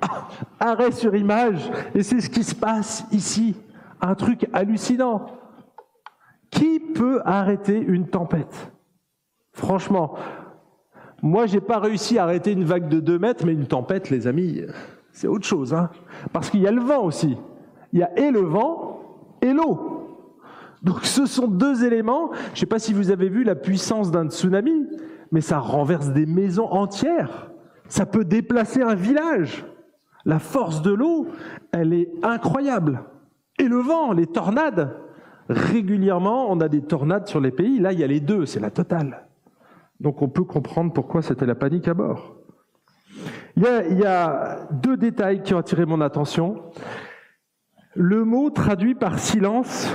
[0.60, 3.56] arrêt sur image, et c'est ce qui se passe ici,
[4.00, 5.26] un truc hallucinant.
[6.50, 8.72] Qui peut arrêter une tempête?
[9.56, 10.14] Franchement,
[11.22, 14.26] moi j'ai pas réussi à arrêter une vague de 2 mètres, mais une tempête, les
[14.26, 14.60] amis,
[15.12, 15.88] c'est autre chose, hein
[16.30, 17.38] parce qu'il y a le vent aussi.
[17.94, 19.00] Il y a et le vent
[19.40, 20.28] et l'eau.
[20.82, 22.32] Donc ce sont deux éléments.
[22.48, 24.86] Je ne sais pas si vous avez vu la puissance d'un tsunami,
[25.32, 27.50] mais ça renverse des maisons entières.
[27.88, 29.64] Ça peut déplacer un village.
[30.26, 31.28] La force de l'eau,
[31.72, 33.04] elle est incroyable.
[33.58, 34.98] Et le vent, les tornades.
[35.48, 37.78] Régulièrement, on a des tornades sur les pays.
[37.78, 39.25] Là, il y a les deux, c'est la totale.
[40.00, 42.36] Donc on peut comprendre pourquoi c'était la panique à bord.
[43.56, 46.70] Il y, a, deux détails qui ont attiré mon attention.
[47.94, 49.90] Le mot traduit par silence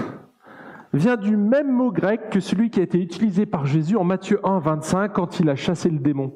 [0.94, 4.40] vient du même mot grec que celui qui a été utilisé par Jésus en Matthieu
[4.44, 6.34] 1, 25 quand il a chassé le démon.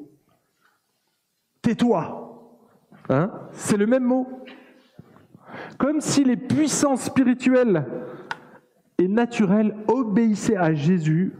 [1.62, 2.54] Tais-toi.
[3.08, 3.32] Hein?
[3.50, 4.28] C'est le même mot.
[5.78, 7.86] Comme si les puissances spirituelles
[8.98, 11.34] et naturelles obéissaient à Jésus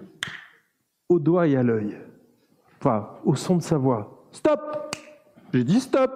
[1.09, 1.97] au doigt et à l'œil.
[2.81, 4.27] Enfin, au son de sa voix.
[4.33, 4.95] Stop
[5.53, 6.13] J'ai dit stop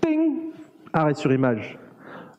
[0.00, 0.52] Ping
[0.92, 1.78] Arrêt sur image.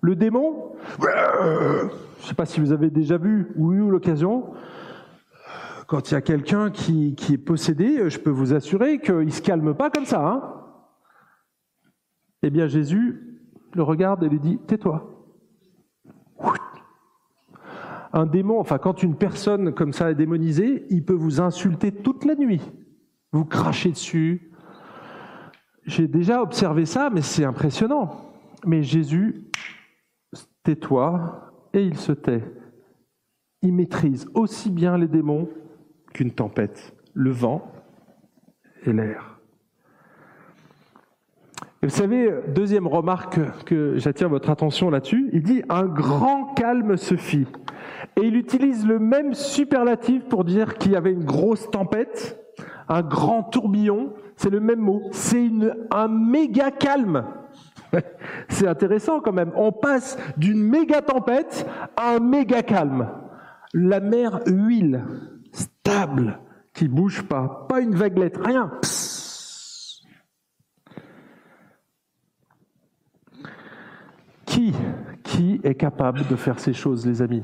[0.02, 1.90] Le démon, je ne
[2.22, 4.54] sais pas si vous avez déjà vu ou eu l'occasion,
[5.88, 9.42] quand il y a quelqu'un qui, est possédé, je peux vous assurer qu'il ne se
[9.42, 10.26] calme pas comme ça.
[10.26, 10.58] Hein
[12.44, 13.42] eh bien Jésus
[13.74, 15.14] le regarde et lui dit, tais-toi.
[18.14, 22.26] Un démon, enfin quand une personne comme ça est démonisée, il peut vous insulter toute
[22.26, 22.62] la nuit,
[23.32, 24.52] vous cracher dessus.
[25.86, 28.34] J'ai déjà observé ça, mais c'est impressionnant.
[28.66, 29.48] Mais Jésus
[30.68, 32.44] tais-toi, et il se tait.
[33.62, 35.50] Il maîtrise aussi bien les démons
[36.14, 37.72] qu'une tempête, le vent
[38.86, 39.40] et l'air.
[41.82, 47.16] vous savez, deuxième remarque que j'attire votre attention là-dessus, il dit un grand calme se
[47.16, 47.48] fit.
[48.18, 52.44] Et il utilise le même superlatif pour dire qu'il y avait une grosse tempête,
[52.88, 55.50] un grand tourbillon, c'est le même mot, c'est
[55.92, 57.26] un méga calme.
[58.50, 59.52] C'est intéressant quand même.
[59.56, 61.66] On passe d'une méga tempête
[61.96, 63.10] à un méga calme.
[63.74, 65.06] La mer huile,
[65.54, 66.40] stable,
[66.74, 68.72] qui bouge pas, pas une vaguelette, rien.
[74.46, 74.74] Qui,
[75.24, 77.44] qui est capable de faire ces choses, les amis?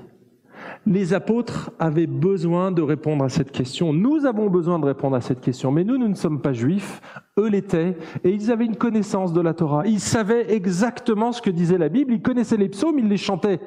[0.86, 3.93] Les apôtres avaient besoin de répondre à cette question.
[3.93, 5.71] Nous avons besoin de répondre à cette question.
[5.71, 7.01] Mais nous, nous ne sommes pas juifs.
[7.38, 7.97] Eux l'étaient.
[8.23, 9.88] Et ils avaient une connaissance de la Torah.
[9.88, 12.13] Ils savaient exactement ce que disait la Bible.
[12.13, 12.99] Ils connaissaient les psaumes.
[12.99, 13.59] Ils les chantaient.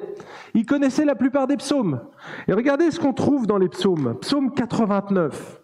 [0.53, 2.01] Ils connaissaient la plupart des psaumes.
[2.47, 4.15] Et regardez ce qu'on trouve dans les psaumes.
[4.21, 5.61] Psaume 89.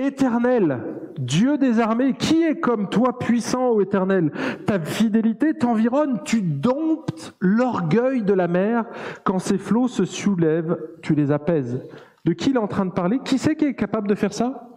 [0.00, 0.82] Éternel,
[1.18, 4.30] Dieu des armées, qui est comme toi puissant, ô Éternel?
[4.66, 8.84] Ta fidélité t'environne, tu domptes l'orgueil de la mer,
[9.24, 11.80] quand ses flots se soulèvent, tu les apaises.
[12.24, 13.20] De qui il est en train de parler?
[13.24, 14.68] Qui c'est qui est capable de faire ça?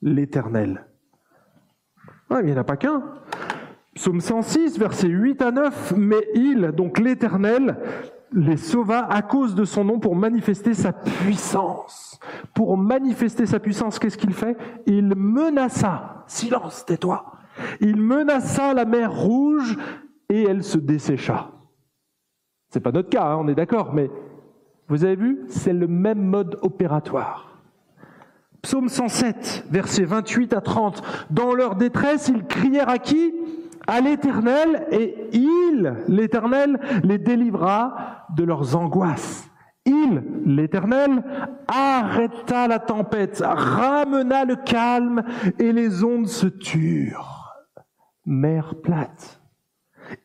[0.00, 0.86] L'Éternel.
[2.30, 3.02] il n'y en a pas qu'un.
[3.94, 7.76] Psaume 106, versets 8 à 9, mais il, donc l'Éternel,
[8.32, 12.18] les sauva à cause de son nom pour manifester sa puissance.
[12.54, 14.56] Pour manifester sa puissance, qu'est-ce qu'il fait?
[14.86, 17.24] Il menaça, silence, tais-toi,
[17.80, 19.76] il menaça la mer rouge
[20.28, 21.50] et elle se dessécha.
[22.70, 24.10] C'est pas notre cas, hein, on est d'accord, mais
[24.88, 27.58] vous avez vu, c'est le même mode opératoire.
[28.62, 31.02] Psaume 107, versets 28 à 30.
[31.30, 33.34] Dans leur détresse, ils crièrent à qui?
[33.86, 39.48] À l'Éternel et il, l'Éternel, les délivra de leurs angoisses.
[39.84, 41.24] Il, l'Éternel,
[41.66, 45.24] arrêta la tempête, ramena le calme
[45.58, 47.54] et les ondes se turent.
[48.24, 49.40] Mer plate.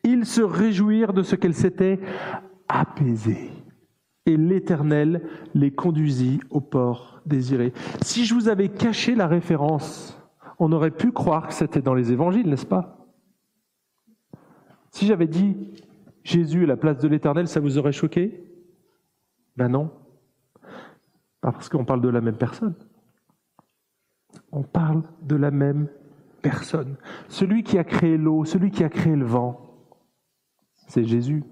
[0.04, 1.98] Ils se réjouirent de ce qu'elle s'était
[2.68, 3.50] apaisée.
[4.26, 5.22] Et l'Éternel
[5.54, 7.72] les conduisit au port désiré.
[8.02, 10.20] Si je vous avais caché la référence,
[10.58, 12.97] on aurait pu croire que c'était dans les évangiles, n'est-ce pas?
[14.98, 15.56] Si j'avais dit
[16.24, 18.42] Jésus à la place de l'Éternel, ça vous aurait choqué?
[19.56, 19.92] Ben non.
[21.40, 22.74] Parce qu'on parle de la même personne.
[24.50, 25.88] On parle de la même
[26.42, 26.96] personne.
[27.28, 29.86] Celui qui a créé l'eau, celui qui a créé le vent,
[30.88, 31.44] c'est Jésus.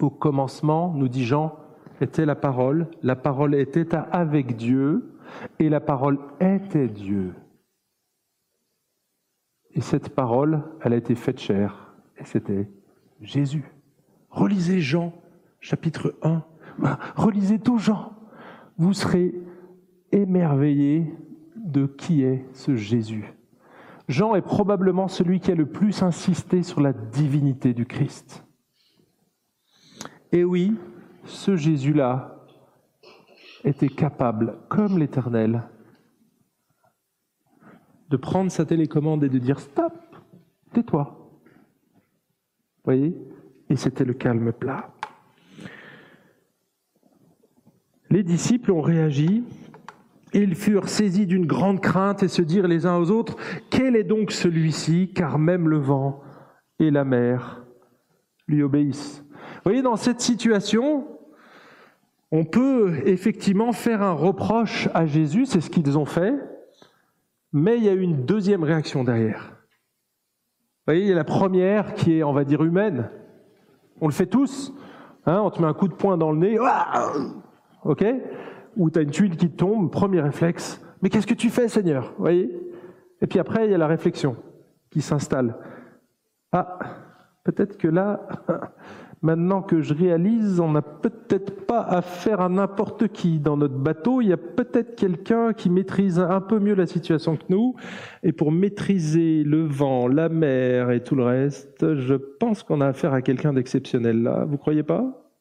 [0.00, 1.58] Au commencement, nous dit Jean,
[2.00, 5.18] était la parole, la parole était avec Dieu,
[5.58, 7.34] et la parole était Dieu.
[9.72, 11.85] Et cette parole, elle a été faite chair
[12.18, 12.68] et c'était
[13.20, 13.64] Jésus.
[14.30, 15.12] Relisez Jean,
[15.60, 16.42] chapitre 1.
[17.16, 18.12] Relisez tout Jean.
[18.76, 19.34] Vous serez
[20.12, 21.14] émerveillés
[21.56, 23.32] de qui est ce Jésus.
[24.08, 28.44] Jean est probablement celui qui a le plus insisté sur la divinité du Christ.
[30.32, 30.76] Et oui,
[31.24, 32.44] ce Jésus-là
[33.64, 35.64] était capable, comme l'Éternel,
[38.10, 39.92] de prendre sa télécommande et de dire Stop,
[40.72, 41.25] tais-toi
[42.86, 43.14] voyez
[43.68, 44.92] Et c'était le calme plat.
[48.10, 49.44] Les disciples ont réagi.
[50.32, 53.36] Ils furent saisis d'une grande crainte et se dirent les uns aux autres,
[53.70, 55.12] Quel est donc celui-ci?
[55.14, 56.22] Car même le vent
[56.78, 57.64] et la mer
[58.46, 59.24] lui obéissent.
[59.30, 61.08] Vous voyez, dans cette situation,
[62.30, 66.34] on peut effectivement faire un reproche à Jésus, c'est ce qu'ils ont fait,
[67.52, 69.55] mais il y a une deuxième réaction derrière
[70.86, 73.10] voyez, il y a la première qui est, on va dire, humaine.
[74.00, 74.72] On le fait tous.
[75.26, 76.58] Hein, on te met un coup de poing dans le nez,
[77.82, 78.04] ok
[78.76, 80.80] Ou tu as une tuile qui tombe, premier réflexe.
[81.02, 82.14] Mais qu'est-ce que tu fais, Seigneur?
[82.18, 82.50] Voyez?
[83.20, 84.36] Et puis après, il y a la réflexion
[84.90, 85.56] qui s'installe.
[86.52, 86.78] Ah,
[87.42, 88.20] peut-être que là,
[89.22, 94.20] Maintenant que je réalise, on n'a peut-être pas affaire à n'importe qui dans notre bateau.
[94.20, 97.74] Il y a peut-être quelqu'un qui maîtrise un peu mieux la situation que nous.
[98.22, 102.88] Et pour maîtriser le vent, la mer et tout le reste, je pense qu'on a
[102.88, 104.44] affaire à quelqu'un d'exceptionnel là.
[104.44, 105.32] Vous croyez pas?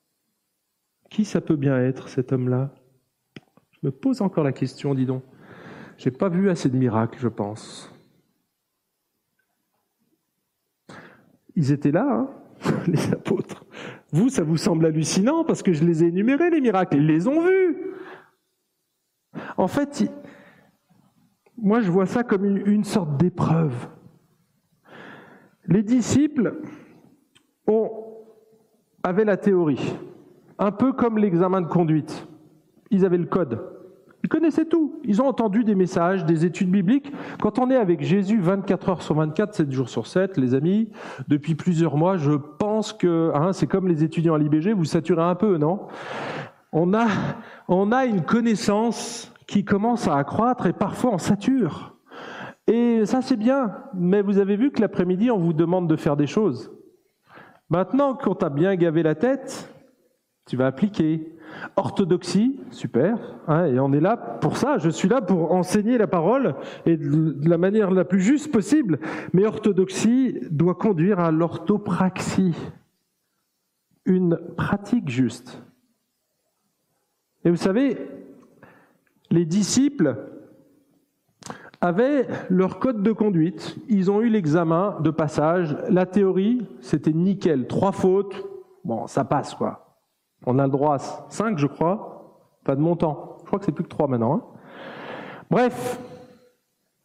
[1.09, 2.71] Qui ça peut bien être cet homme-là?
[3.71, 5.23] Je me pose encore la question, dis donc.
[5.97, 7.93] J'ai pas vu assez de miracles, je pense.
[11.55, 12.29] Ils étaient là, hein?
[12.87, 13.65] les apôtres.
[14.11, 16.97] Vous, ça vous semble hallucinant parce que je les ai énumérés, les miracles.
[16.97, 17.77] Ils les ont vus.
[19.57, 20.09] En fait,
[21.57, 23.73] moi, je vois ça comme une, sorte d'épreuve.
[25.67, 26.61] Les disciples
[29.03, 29.95] avaient la théorie,
[30.59, 32.27] un peu comme l'examen de conduite.
[32.91, 33.74] Ils avaient le code.
[34.25, 34.99] Ils connaissaient tout.
[35.03, 37.11] Ils ont entendu des messages, des études bibliques.
[37.39, 40.89] Quand on est avec Jésus 24 heures sur 24, 7 jours sur 7, les amis,
[41.27, 45.21] depuis plusieurs mois, je pense que hein, c'est comme les étudiants à l'IBG, vous saturez
[45.21, 45.81] un peu, non?
[46.71, 47.05] On a,
[47.67, 51.95] on a une connaissance qui commence à accroître et parfois on sature.
[52.65, 56.17] Et ça c'est bien, mais vous avez vu que l'après-midi on vous demande de faire
[56.17, 56.71] des choses.
[57.69, 59.71] Maintenant, quand tu bien gavé la tête,
[60.47, 61.34] tu vas appliquer.
[61.75, 66.07] Orthodoxie, super, hein, et on est là pour ça, je suis là pour enseigner la
[66.07, 68.99] parole et de la manière la plus juste possible,
[69.33, 72.55] mais orthodoxie doit conduire à l'orthopraxie,
[74.05, 75.61] une pratique juste.
[77.43, 77.97] Et vous savez,
[79.31, 80.17] les disciples
[81.81, 87.67] avaient leur code de conduite, ils ont eu l'examen de passage, la théorie, c'était nickel,
[87.67, 88.47] trois fautes,
[88.83, 89.84] bon, ça passe quoi.
[90.45, 93.37] On a le droit à 5, je crois, pas de montant.
[93.41, 94.35] Je crois que c'est plus que 3 maintenant.
[94.35, 94.43] Hein.
[95.49, 95.99] Bref,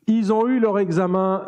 [0.07, 1.43] ils ont eu leur examen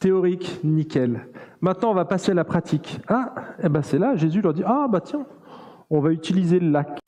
[0.00, 1.26] théorique, nickel.
[1.60, 3.00] Maintenant, on va passer à la pratique.
[3.08, 5.26] Ah, eh ben c'est là, Jésus leur dit, ah bah tiens,
[5.90, 6.98] on va utiliser le lac.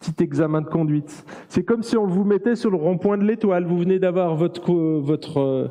[0.00, 1.24] Petit examen de conduite.
[1.48, 3.66] C'est comme si on vous mettait sur le rond-point de l'étoile.
[3.66, 5.68] Vous venez d'avoir votre, votre euh,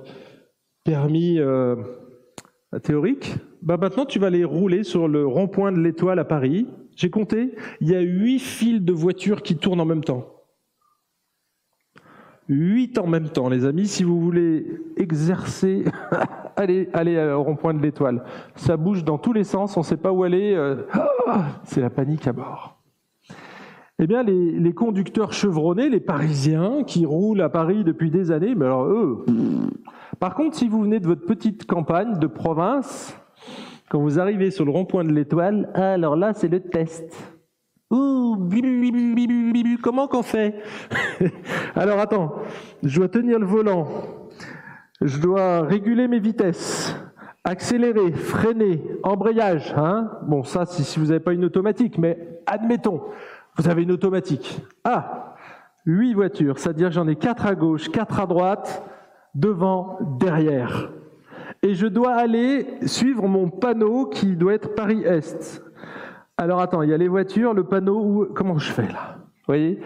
[0.84, 1.76] permis euh,
[2.84, 3.36] théorique.
[3.62, 6.68] Bah maintenant, tu vas aller rouler sur le rond-point de l'étoile à Paris.
[7.00, 10.26] J'ai compté, il y a huit fils de voitures qui tournent en même temps.
[12.50, 15.86] Huit en même temps, les amis, si vous voulez exercer,
[16.58, 18.26] allez, allez au rond-point de l'étoile.
[18.56, 20.54] Ça bouge dans tous les sens, on ne sait pas où aller.
[20.54, 20.84] Euh,
[21.64, 22.82] c'est la panique à bord.
[23.98, 28.56] Eh bien, les, les, conducteurs chevronnés, les Parisiens qui roulent à Paris depuis des années,
[28.56, 29.26] mais alors eux.
[30.20, 33.18] Par contre, si vous venez de votre petite campagne de province,
[33.90, 37.12] quand vous arrivez sur le rond-point de l'étoile, alors là, c'est le test.
[37.90, 38.38] Ouh,
[39.82, 40.62] comment qu'on fait
[41.76, 42.36] Alors attends,
[42.84, 43.88] je dois tenir le volant,
[45.02, 46.96] je dois réguler mes vitesses,
[47.44, 49.74] accélérer, freiner, embrayage.
[49.76, 53.02] Hein bon, ça, si vous n'avez pas une automatique, mais admettons,
[53.58, 54.62] vous avez une automatique.
[54.84, 55.36] Ah,
[55.88, 58.84] huit voitures, c'est-à-dire j'en ai quatre à gauche, quatre à droite,
[59.34, 60.92] devant, derrière
[61.62, 65.64] et je dois aller suivre mon panneau qui doit être Paris-Est.
[66.38, 68.26] Alors attends, il y a les voitures, le panneau, où...
[68.34, 69.18] comment je fais là?
[69.18, 69.82] Vous voyez?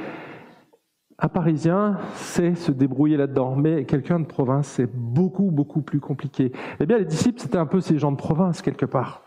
[1.17, 6.51] Un Parisien sait se débrouiller là-dedans, mais quelqu'un de province, c'est beaucoup, beaucoup plus compliqué.
[6.80, 9.21] Eh bien, les disciples, c'était un peu ces gens de province, quelque part.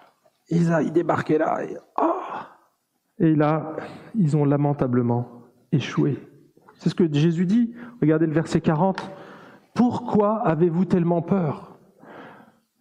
[0.51, 2.13] Ils, ils débarquaient là, et, oh
[3.19, 3.77] et là,
[4.15, 5.29] ils ont lamentablement
[5.73, 6.19] échoué.
[6.75, 7.73] C'est ce que Jésus dit.
[8.01, 9.11] Regardez le verset 40.
[9.75, 11.76] Pourquoi avez-vous tellement peur?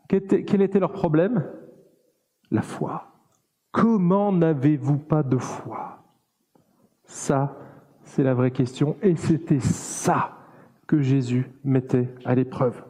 [0.07, 1.45] Quel était leur problème?
[2.51, 3.11] La foi.
[3.71, 6.03] Comment n'avez-vous pas de foi?
[7.03, 7.57] Ça,
[8.03, 8.95] c'est la vraie question.
[9.01, 10.37] Et c'était ça
[10.87, 12.83] que Jésus mettait à l'épreuve.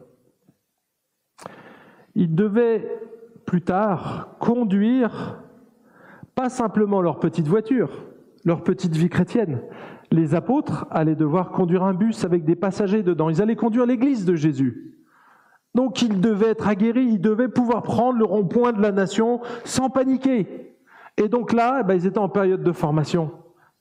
[2.14, 2.88] Ils devaient
[3.44, 5.42] plus tard conduire
[6.34, 8.04] pas simplement leur petite voiture,
[8.44, 9.62] leur petite vie chrétienne.
[10.12, 13.30] Les apôtres allaient devoir conduire un bus avec des passagers dedans.
[13.30, 14.95] Ils allaient conduire l'église de Jésus.
[15.76, 19.90] Donc il devait être aguerri, il devait pouvoir prendre le rond-point de la nation sans
[19.90, 20.74] paniquer.
[21.18, 23.30] Et donc là, eh ben, ils étaient en période de formation,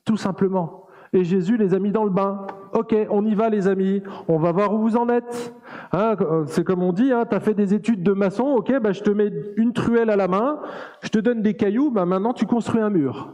[0.03, 0.87] tout simplement.
[1.13, 2.47] Et Jésus les a mis dans le bain.
[2.73, 5.55] Ok, on y va les amis, on va voir où vous en êtes.
[5.93, 6.17] Hein,
[6.47, 9.01] c'est comme on dit, hein, tu as fait des études de maçon, ok, bah, je
[9.01, 10.59] te mets une truelle à la main,
[11.01, 13.29] je te donne des cailloux, bah, maintenant tu construis un mur.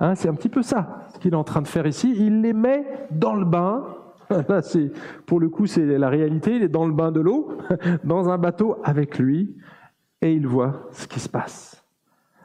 [0.00, 2.14] Hein, c'est un petit peu ça qu'il est en train de faire ici.
[2.16, 3.84] Il les met dans le bain
[4.48, 4.90] Là, c'est,
[5.26, 6.56] pour le coup, c'est la réalité.
[6.56, 7.56] Il est dans le bain de l'eau,
[8.04, 9.56] dans un bateau avec lui,
[10.20, 11.84] et il voit ce qui se passe.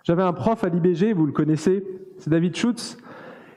[0.03, 1.85] J'avais un prof à l'IBG, vous le connaissez,
[2.17, 2.97] c'est David Schutz.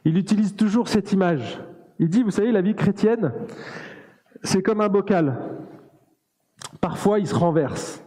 [0.04, 1.60] Il utilise toujours cette image.
[1.98, 3.32] Il dit, vous savez, la vie chrétienne,
[4.42, 5.38] c'est comme un bocal.
[6.80, 8.04] Parfois, il se renverse.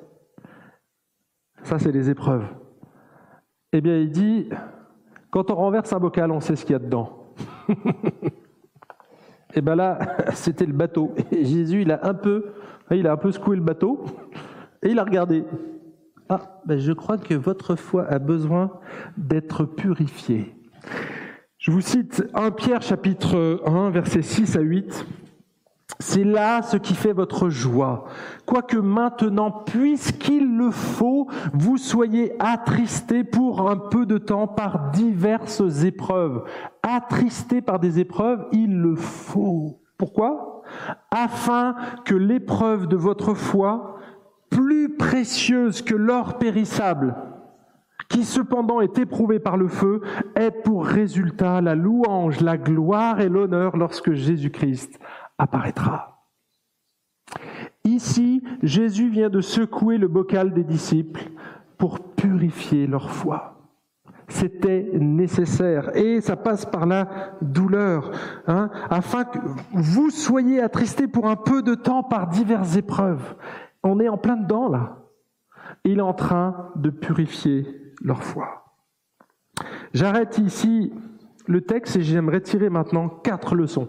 [1.63, 2.45] Ça, c'est les épreuves.
[3.71, 4.49] Eh bien, il dit,
[5.31, 7.33] quand on renverse un bocal, on sait ce qu'il y a dedans.
[9.55, 9.99] Et bien là,
[10.33, 11.13] c'était le bateau.
[11.31, 12.53] Et Jésus, il a un peu,
[12.91, 14.05] il a un peu secoué le bateau
[14.81, 15.43] et il a regardé.
[16.29, 18.71] Ah, ben je crois que votre foi a besoin
[19.17, 20.55] d'être purifiée.
[21.57, 25.05] Je vous cite 1 Pierre chapitre 1, versets 6 à 8.
[25.99, 28.05] C'est là ce qui fait votre joie.
[28.45, 35.83] Quoique maintenant, puisqu'il le faut, vous soyez attristés pour un peu de temps par diverses
[35.83, 36.43] épreuves.
[36.81, 39.81] Attristés par des épreuves, il le faut.
[39.97, 40.63] Pourquoi?
[41.11, 41.75] Afin
[42.05, 43.99] que l'épreuve de votre foi,
[44.49, 47.15] plus précieuse que l'or périssable,
[48.09, 50.01] qui cependant est éprouvé par le feu,
[50.35, 54.99] est pour résultat la louange, la gloire et l'honneur lorsque Jésus-Christ
[55.37, 56.27] apparaîtra.
[57.83, 61.31] Ici, Jésus vient de secouer le bocal des disciples
[61.77, 63.53] pour purifier leur foi.
[64.29, 68.11] C'était nécessaire et ça passe par la douleur,
[68.47, 69.37] hein, afin que
[69.73, 73.35] vous soyez attristés pour un peu de temps par diverses épreuves.
[73.83, 74.97] On est en plein dedans là.
[75.83, 78.63] Il est en train de purifier leur foi.
[79.93, 80.93] J'arrête ici
[81.45, 83.87] le texte et j'aimerais tirer maintenant quatre leçons.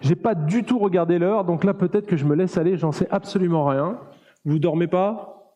[0.00, 2.92] J'ai pas du tout regardé l'heure, donc là peut-être que je me laisse aller, j'en
[2.92, 3.98] sais absolument rien.
[4.44, 5.52] Vous dormez pas?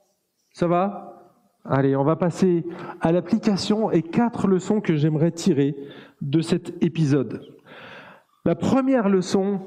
[0.52, 1.06] Ça va?
[1.64, 2.64] Allez, on va passer
[3.00, 5.76] à l'application et quatre leçons que j'aimerais tirer
[6.20, 7.42] de cet épisode.
[8.44, 9.60] La première leçon,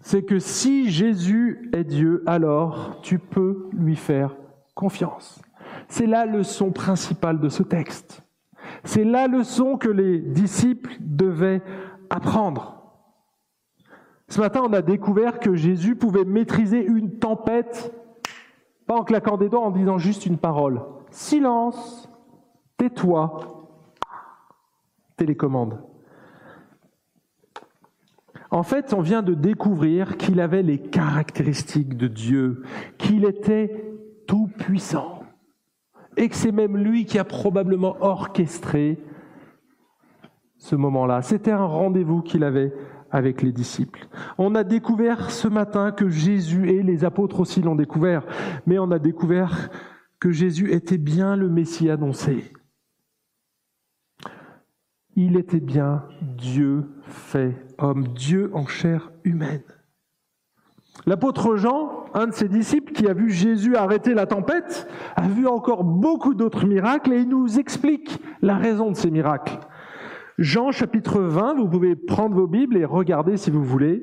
[0.00, 4.36] c'est que si Jésus est Dieu, alors tu peux lui faire
[4.74, 5.40] confiance.
[5.88, 8.22] C'est la leçon principale de ce texte.
[8.84, 11.62] C'est la leçon que les disciples devaient
[12.10, 12.74] apprendre.
[14.28, 17.94] Ce matin, on a découvert que Jésus pouvait maîtriser une tempête,
[18.86, 22.10] pas en claquant des doigts, en disant juste une parole silence,
[22.76, 23.68] tais-toi,
[25.16, 25.80] télécommande.
[28.50, 32.62] En fait, on vient de découvrir qu'il avait les caractéristiques de Dieu,
[32.96, 33.84] qu'il était
[34.26, 35.17] tout puissant,
[36.18, 38.98] et que c'est même lui qui a probablement orchestré
[40.58, 41.22] ce moment-là.
[41.22, 42.74] C'était un rendez-vous qu'il avait
[43.10, 44.06] avec les disciples.
[44.36, 48.26] On a découvert ce matin que Jésus et les apôtres aussi l'ont découvert,
[48.66, 49.70] mais on a découvert
[50.18, 52.52] que Jésus était bien le Messie annoncé.
[55.14, 59.62] Il était bien Dieu fait homme, Dieu en chair humaine.
[61.06, 65.46] L'apôtre Jean, un de ses disciples qui a vu Jésus arrêter la tempête, a vu
[65.46, 69.58] encore beaucoup d'autres miracles et il nous explique la raison de ces miracles.
[70.36, 74.02] Jean chapitre 20, vous pouvez prendre vos Bibles et regarder si vous voulez.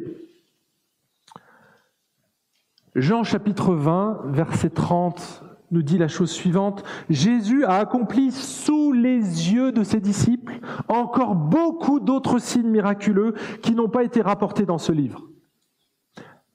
[2.96, 6.84] Jean chapitre 20, verset 30 nous dit la chose suivante.
[7.10, 13.74] Jésus a accompli sous les yeux de ses disciples encore beaucoup d'autres signes miraculeux qui
[13.74, 15.28] n'ont pas été rapportés dans ce livre.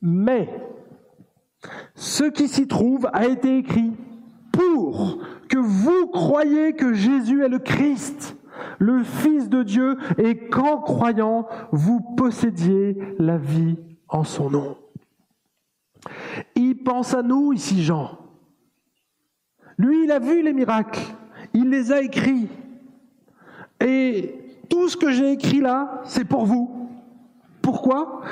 [0.00, 0.48] Mais
[1.94, 3.92] ce qui s'y trouve a été écrit
[4.52, 8.36] pour que vous croyiez que Jésus est le Christ,
[8.78, 13.76] le Fils de Dieu, et qu'en croyant, vous possédiez la vie
[14.08, 14.76] en son nom.
[16.54, 18.18] Il pense à nous ici, Jean.
[19.76, 21.00] Lui, il a vu les miracles,
[21.54, 22.48] il les a écrits.
[23.80, 24.34] Et
[24.68, 26.90] tout ce que j'ai écrit là, c'est pour vous.
[27.62, 28.22] Pourquoi?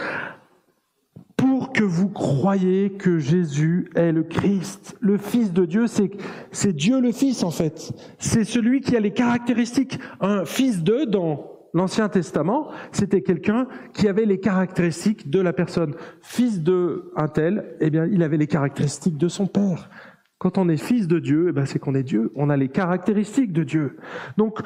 [1.75, 5.87] Que vous croyiez que Jésus est le Christ, le Fils de Dieu.
[6.51, 7.93] C'est Dieu le Fils en fait.
[8.19, 9.99] C'est celui qui a les caractéristiques.
[10.21, 15.95] Un fils de dans l'Ancien Testament, c'était quelqu'un qui avait les caractéristiques de la personne.
[16.21, 19.91] Fils de un tel, eh bien, il avait les caractéristiques de son père.
[20.39, 22.33] Quand on est fils de Dieu, eh ben c'est qu'on est Dieu.
[22.37, 23.97] On a les caractéristiques de Dieu.
[24.37, 24.61] Donc,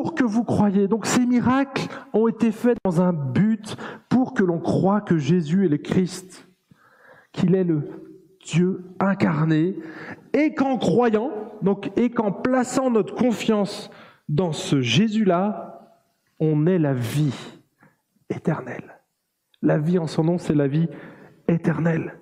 [0.00, 0.86] pour que vous croyiez.
[0.86, 3.76] Donc, ces miracles ont été faits dans un but
[4.08, 6.48] pour que l'on croie que Jésus est le Christ,
[7.32, 7.82] qu'il est le
[8.44, 9.74] Dieu incarné,
[10.32, 11.32] et qu'en croyant,
[11.62, 13.90] donc, et qu'en plaçant notre confiance
[14.28, 15.98] dans ce Jésus-là,
[16.38, 17.58] on ait la vie
[18.30, 19.00] éternelle.
[19.62, 20.88] La vie en son nom, c'est la vie
[21.48, 22.20] éternelle.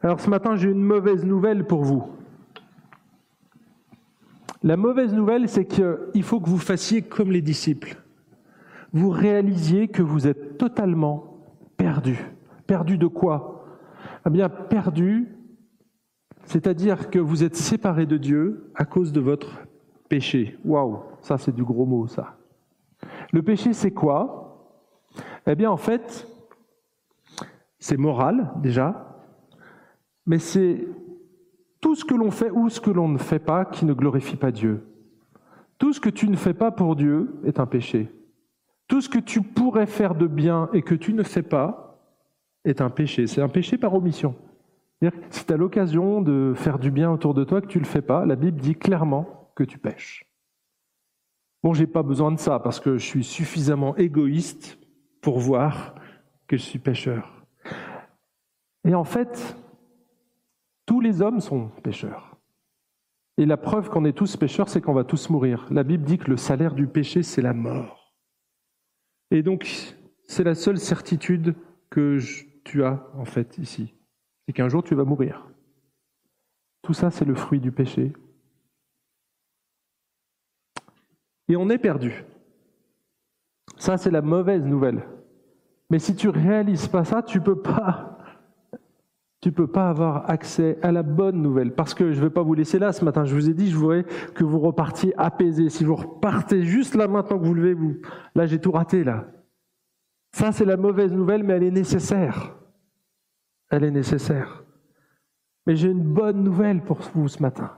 [0.00, 2.23] Alors ce matin, j'ai une mauvaise nouvelle pour vous.
[4.64, 8.02] La mauvaise nouvelle, c'est qu'il faut que vous fassiez comme les disciples.
[8.94, 11.44] Vous réalisiez que vous êtes totalement
[11.76, 12.18] perdu.
[12.66, 13.66] Perdu de quoi?
[14.26, 15.36] Eh bien, perdu,
[16.44, 19.66] c'est-à-dire que vous êtes séparé de Dieu à cause de votre
[20.08, 20.58] péché.
[20.64, 22.38] Waouh, ça c'est du gros mot, ça.
[23.32, 24.80] Le péché, c'est quoi?
[25.46, 26.26] Eh bien, en fait,
[27.78, 29.20] c'est moral déjà,
[30.24, 30.88] mais c'est
[31.84, 34.36] tout ce que l'on fait ou ce que l'on ne fait pas qui ne glorifie
[34.36, 34.86] pas Dieu.
[35.76, 38.10] Tout ce que tu ne fais pas pour Dieu est un péché.
[38.88, 42.00] Tout ce que tu pourrais faire de bien et que tu ne fais pas
[42.64, 43.26] est un péché.
[43.26, 44.34] C'est un péché par omission.
[45.28, 47.88] Si tu as l'occasion de faire du bien autour de toi que tu ne le
[47.88, 50.24] fais pas, la Bible dit clairement que tu pêches.
[51.62, 54.78] Bon, j'ai pas besoin de ça parce que je suis suffisamment égoïste
[55.20, 55.96] pour voir
[56.46, 57.44] que je suis pécheur.
[58.86, 59.58] Et en fait,
[60.86, 62.36] tous les hommes sont pécheurs.
[63.36, 65.66] Et la preuve qu'on est tous pécheurs, c'est qu'on va tous mourir.
[65.70, 68.14] La Bible dit que le salaire du péché, c'est la mort.
[69.30, 69.68] Et donc,
[70.28, 71.56] c'est la seule certitude
[71.90, 72.18] que
[72.62, 73.94] tu as, en fait, ici.
[74.46, 75.48] C'est qu'un jour, tu vas mourir.
[76.82, 78.12] Tout ça, c'est le fruit du péché.
[81.48, 82.24] Et on est perdu.
[83.76, 85.02] Ça, c'est la mauvaise nouvelle.
[85.90, 88.13] Mais si tu réalises pas ça, tu peux pas
[89.44, 91.74] tu peux pas avoir accès à la bonne nouvelle.
[91.74, 93.26] Parce que je ne vais pas vous laisser là ce matin.
[93.26, 95.68] Je vous ai dit, je voudrais que vous repartiez apaisé.
[95.68, 97.94] Si vous repartez juste là maintenant que vous levez, vous,
[98.34, 99.26] là j'ai tout raté là.
[100.32, 102.56] Ça c'est la mauvaise nouvelle, mais elle est nécessaire.
[103.68, 104.64] Elle est nécessaire.
[105.66, 107.70] Mais j'ai une bonne nouvelle pour vous ce matin.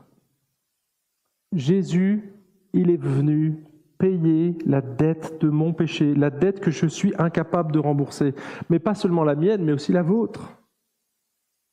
[1.53, 2.33] Jésus,
[2.75, 3.65] il est venu
[3.99, 8.37] payer la dette de mon péché, la dette que je suis incapable de rembourser.
[8.71, 10.57] Mais pas seulement la mienne, mais aussi la vôtre.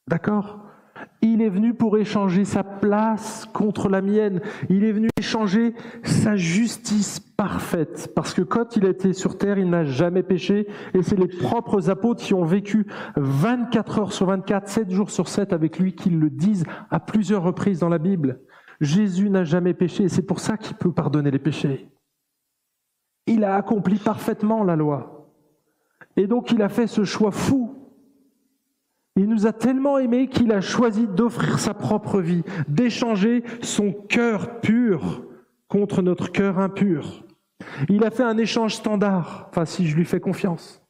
[0.07, 0.59] D'accord?
[1.21, 4.41] Il est venu pour échanger sa place contre la mienne.
[4.69, 5.73] Il est venu échanger
[6.03, 8.11] sa justice parfaite.
[8.15, 10.67] Parce que quand il a été sur terre, il n'a jamais péché.
[10.93, 15.27] Et c'est les propres apôtres qui ont vécu 24 heures sur 24, 7 jours sur
[15.27, 18.41] 7 avec lui qui le disent à plusieurs reprises dans la Bible.
[18.81, 21.89] Jésus n'a jamais péché et c'est pour ça qu'il peut pardonner les péchés.
[23.27, 25.31] Il a accompli parfaitement la loi.
[26.17, 27.82] Et donc il a fait ce choix fou
[29.15, 34.59] il nous a tellement aimés qu'il a choisi d'offrir sa propre vie, d'échanger son cœur
[34.59, 35.23] pur
[35.67, 37.23] contre notre cœur impur.
[37.89, 40.81] Il a fait un échange standard, enfin si je lui fais confiance.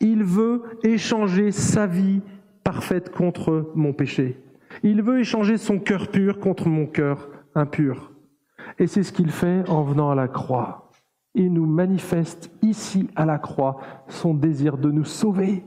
[0.00, 2.20] Il veut échanger sa vie
[2.64, 4.40] parfaite contre mon péché.
[4.82, 8.12] Il veut échanger son cœur pur contre mon cœur impur.
[8.78, 10.90] Et c'est ce qu'il fait en venant à la croix.
[11.34, 15.64] Il nous manifeste ici à la croix son désir de nous sauver.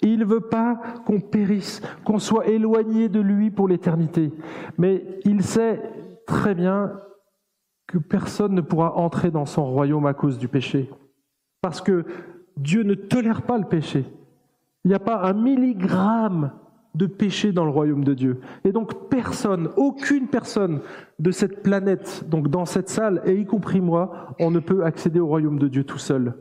[0.00, 4.32] Il ne veut pas qu'on périsse, qu'on soit éloigné de lui pour l'éternité.
[4.76, 5.80] Mais il sait
[6.26, 6.92] très bien
[7.86, 10.90] que personne ne pourra entrer dans son royaume à cause du péché.
[11.60, 12.04] Parce que
[12.56, 14.04] Dieu ne tolère pas le péché.
[14.84, 16.52] Il n'y a pas un milligramme
[16.94, 18.40] de péché dans le royaume de Dieu.
[18.64, 20.80] Et donc personne, aucune personne
[21.18, 25.20] de cette planète, donc dans cette salle, et y compris moi, on ne peut accéder
[25.20, 26.34] au royaume de Dieu tout seul.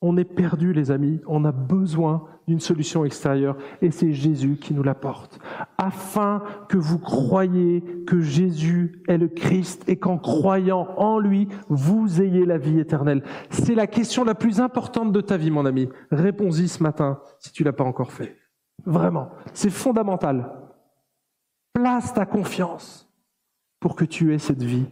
[0.00, 1.20] On est perdu, les amis.
[1.26, 5.40] On a besoin d'une solution extérieure et c'est Jésus qui nous l'apporte.
[5.76, 12.22] Afin que vous croyiez que Jésus est le Christ et qu'en croyant en lui, vous
[12.22, 13.24] ayez la vie éternelle.
[13.50, 15.88] C'est la question la plus importante de ta vie, mon ami.
[16.12, 18.36] Réponds-y ce matin si tu l'as pas encore fait.
[18.86, 19.30] Vraiment.
[19.52, 20.52] C'est fondamental.
[21.72, 23.12] Place ta confiance
[23.80, 24.86] pour que tu aies cette vie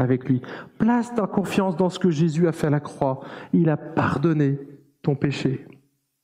[0.00, 0.40] avec lui.
[0.78, 3.20] Place ta confiance dans ce que Jésus a fait à la croix.
[3.52, 4.58] Il a pardonné
[5.02, 5.66] ton péché.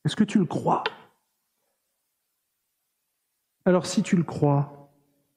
[0.04, 0.82] Est-ce que tu le crois?
[3.64, 4.90] Alors si tu le crois,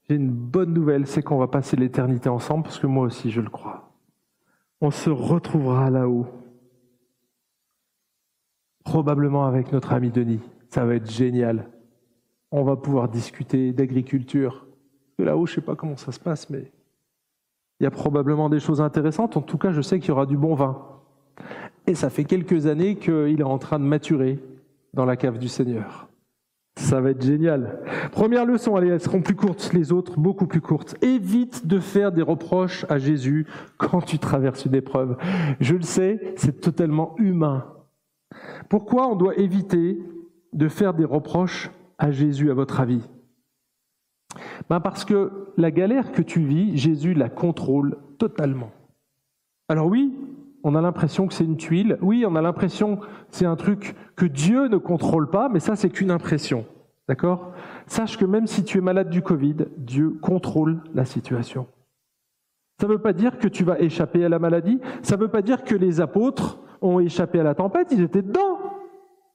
[0.07, 3.41] j'ai une bonne nouvelle, c'est qu'on va passer l'éternité ensemble, parce que moi aussi je
[3.41, 3.91] le crois.
[4.81, 6.27] On se retrouvera là-haut,
[8.85, 10.41] probablement avec notre ami Denis.
[10.69, 11.69] Ça va être génial.
[12.51, 14.67] On va pouvoir discuter d'agriculture.
[15.17, 16.71] Là-haut, je ne sais pas comment ça se passe, mais
[17.80, 19.38] il y a probablement des choses intéressantes.
[19.38, 20.77] En tout cas, je sais qu'il y aura du bon vin.
[21.88, 24.39] Et ça fait quelques années qu'il est en train de maturer
[24.93, 26.07] dans la cave du Seigneur.
[26.75, 27.80] Ça va être génial.
[28.11, 30.95] Première leçon, allez, elles seront plus courtes, les autres beaucoup plus courtes.
[31.03, 35.17] Évite de faire des reproches à Jésus quand tu traverses une épreuve.
[35.59, 37.65] Je le sais, c'est totalement humain.
[38.69, 39.99] Pourquoi on doit éviter
[40.53, 43.01] de faire des reproches à Jésus, à votre avis?
[44.69, 48.71] Ben Parce que la galère que tu vis, Jésus la contrôle totalement.
[49.67, 50.13] Alors oui,
[50.63, 53.95] on a l'impression que c'est une tuile, oui, on a l'impression que c'est un truc
[54.15, 56.65] que Dieu ne contrôle pas, mais ça c'est qu'une impression.
[57.07, 57.53] D'accord?
[57.88, 61.67] Sache que même si tu es malade du Covid, Dieu contrôle la situation.
[62.80, 65.27] Ça ne veut pas dire que tu vas échapper à la maladie, ça ne veut
[65.27, 68.59] pas dire que les apôtres ont échappé à la tempête, ils étaient dedans.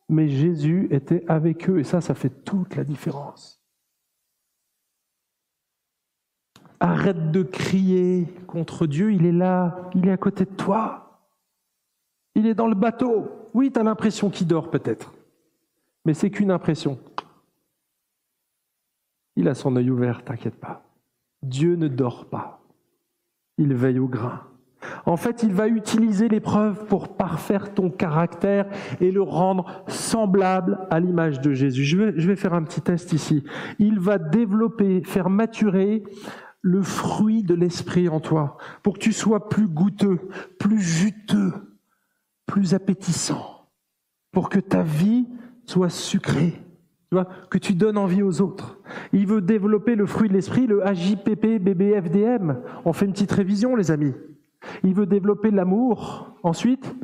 [0.08, 3.63] Mais Jésus était avec eux et ça, ça fait toute la différence.
[6.80, 11.20] Arrête de crier contre Dieu, il est là, il est à côté de toi.
[12.34, 13.28] Il est dans le bateau.
[13.54, 15.12] Oui, tu as l'impression qu'il dort peut-être,
[16.04, 16.98] mais c'est qu'une impression.
[19.36, 20.84] Il a son œil ouvert, t'inquiète pas.
[21.42, 22.60] Dieu ne dort pas.
[23.58, 24.42] Il veille au grain.
[25.06, 28.66] En fait, il va utiliser l'épreuve pour parfaire ton caractère
[29.00, 31.84] et le rendre semblable à l'image de Jésus.
[31.84, 33.44] Je vais, je faire un petit test ici.
[33.78, 36.02] Il va développer, faire maturer
[36.64, 40.18] le fruit de l'esprit en toi, pour que tu sois plus goûteux,
[40.58, 41.52] plus juteux,
[42.46, 43.68] plus appétissant,
[44.32, 45.28] pour que ta vie
[45.66, 46.54] soit sucrée,
[47.12, 47.18] tu
[47.50, 48.80] que tu donnes envie aux autres.
[49.12, 52.56] Il veut développer le fruit de l'esprit, le AJPP, BBFDM.
[52.86, 54.14] On fait une petite révision, les amis.
[54.84, 56.34] Il veut développer l'amour.
[56.42, 56.96] Ensuite,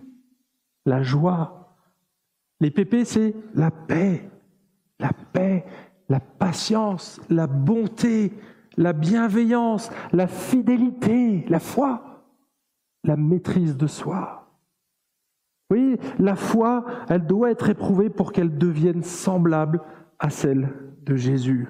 [0.87, 1.77] la joie.
[2.61, 4.27] Les PP, c'est la paix.
[4.99, 5.67] La paix,
[6.09, 8.33] la patience, la bonté,
[8.77, 12.25] la bienveillance, la fidélité, la foi,
[13.05, 14.41] la maîtrise de soi.
[15.71, 19.81] Oui, la foi, elle doit être éprouvée pour qu'elle devienne semblable
[20.18, 20.68] à celle
[21.03, 21.68] de Jésus.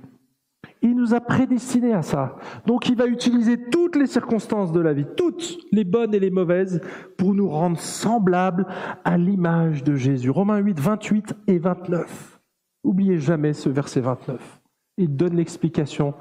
[0.82, 2.36] Il nous a prédestinés à ça.
[2.66, 6.30] Donc il va utiliser toutes les circonstances de la vie, toutes les bonnes et les
[6.30, 6.80] mauvaises,
[7.18, 8.66] pour nous rendre semblables
[9.04, 10.30] à l'image de Jésus.
[10.30, 12.40] Romains 8, 28 et 29.
[12.82, 14.60] Oubliez jamais ce verset 29.
[14.96, 16.14] Il donne l'explication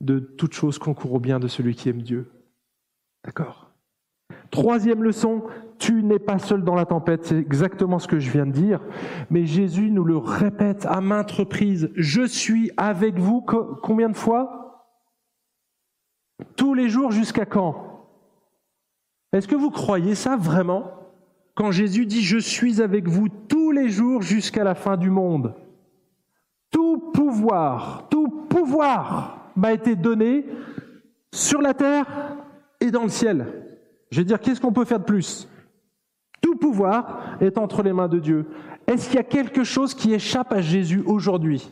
[0.00, 2.30] de toute chose concourt au bien de celui qui aime Dieu.
[3.24, 3.70] D'accord.
[4.50, 5.44] Troisième leçon,
[5.78, 8.80] tu n'es pas seul dans la tempête, c'est exactement ce que je viens de dire,
[9.30, 13.42] mais Jésus nous le répète à maintes reprises, je suis avec vous.
[13.42, 14.86] Combien de fois?
[16.56, 18.08] Tous les jours jusqu'à quand?
[19.32, 20.92] Est-ce que vous croyez ça vraiment?
[21.54, 25.54] Quand Jésus dit je suis avec vous tous les jours jusqu'à la fin du monde,
[26.70, 30.46] tout pouvoir, tout pouvoir m'a été donné
[31.32, 32.06] sur la terre
[32.80, 33.46] et dans le ciel.
[34.10, 35.48] Je vais dire, qu'est-ce qu'on peut faire de plus?
[36.40, 38.46] Tout pouvoir est entre les mains de Dieu.
[38.86, 41.70] Est-ce qu'il y a quelque chose qui échappe à Jésus aujourd'hui?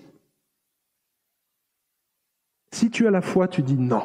[2.70, 4.02] Si tu as la foi, tu dis non.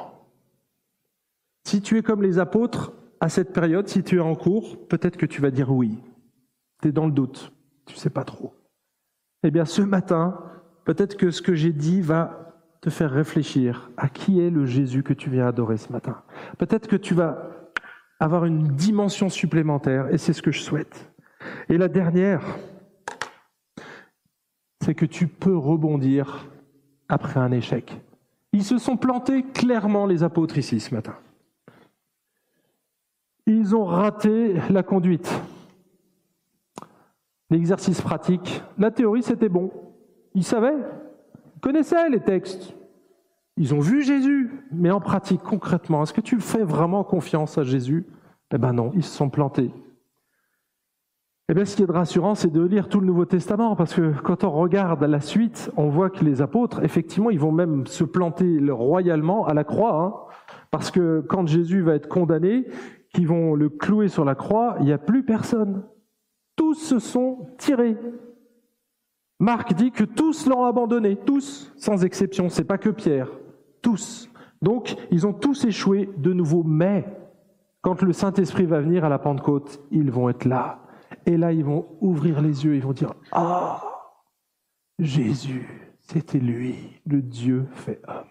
[1.66, 5.18] Si tu es comme les apôtres à cette période, si tu es en cours, peut-être
[5.18, 6.00] que tu vas dire oui.
[6.82, 7.52] Tu es dans le doute,
[7.86, 8.54] tu ne sais pas trop.
[9.44, 10.42] Eh bien, ce matin,
[10.86, 12.43] peut-être que ce que j'ai dit va
[12.84, 16.22] te faire réfléchir à qui est le Jésus que tu viens adorer ce matin.
[16.58, 17.50] Peut-être que tu vas
[18.20, 21.10] avoir une dimension supplémentaire, et c'est ce que je souhaite.
[21.70, 22.44] Et la dernière,
[24.82, 26.46] c'est que tu peux rebondir
[27.08, 28.02] après un échec.
[28.52, 31.16] Ils se sont plantés clairement, les apôtres, ici, ce matin.
[33.46, 35.34] Ils ont raté la conduite.
[37.50, 39.72] L'exercice pratique, la théorie, c'était bon.
[40.34, 40.76] Ils savaient,
[41.64, 42.76] connaissaient les textes.
[43.56, 47.64] Ils ont vu Jésus, mais en pratique, concrètement, est-ce que tu fais vraiment confiance à
[47.64, 48.06] Jésus?
[48.54, 49.72] Eh bien non, ils se sont plantés.
[51.50, 53.94] Eh bien, ce qui est de rassurant, c'est de lire tout le Nouveau Testament, parce
[53.94, 57.86] que quand on regarde la suite, on voit que les apôtres, effectivement, ils vont même
[57.88, 60.14] se planter royalement à la croix, hein,
[60.72, 62.66] parce que quand Jésus va être condamné,
[63.14, 65.84] qu'ils vont le clouer sur la croix, il n'y a plus personne.
[66.56, 67.98] Tous se sont tirés.
[69.40, 73.30] Marc dit que tous l'ont abandonné, tous, sans exception, c'est pas que Pierre
[73.84, 74.30] tous.
[74.64, 77.06] Donc, ils ont tous échoué de nouveau, mais
[77.82, 80.80] quand le Saint-Esprit va venir à la Pentecôte, ils vont être là.
[81.28, 83.84] Et là, ils vont ouvrir les yeux, ils vont dire, ah,
[84.98, 86.76] Jésus, c'était lui,
[87.06, 88.24] le Dieu fait homme.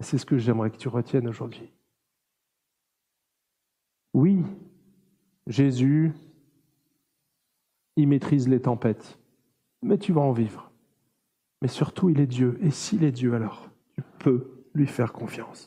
[0.00, 1.70] C'est ce que j'aimerais que tu retiennes aujourd'hui.
[4.14, 4.42] Oui,
[5.46, 6.12] Jésus,
[8.02, 9.18] il maîtrise les tempêtes,
[9.82, 10.68] mais tu vas en vivre
[11.60, 12.58] mais surtout il est Dieu.
[12.62, 15.56] Et s'il est Dieu, alors tu peux lui faire confiance.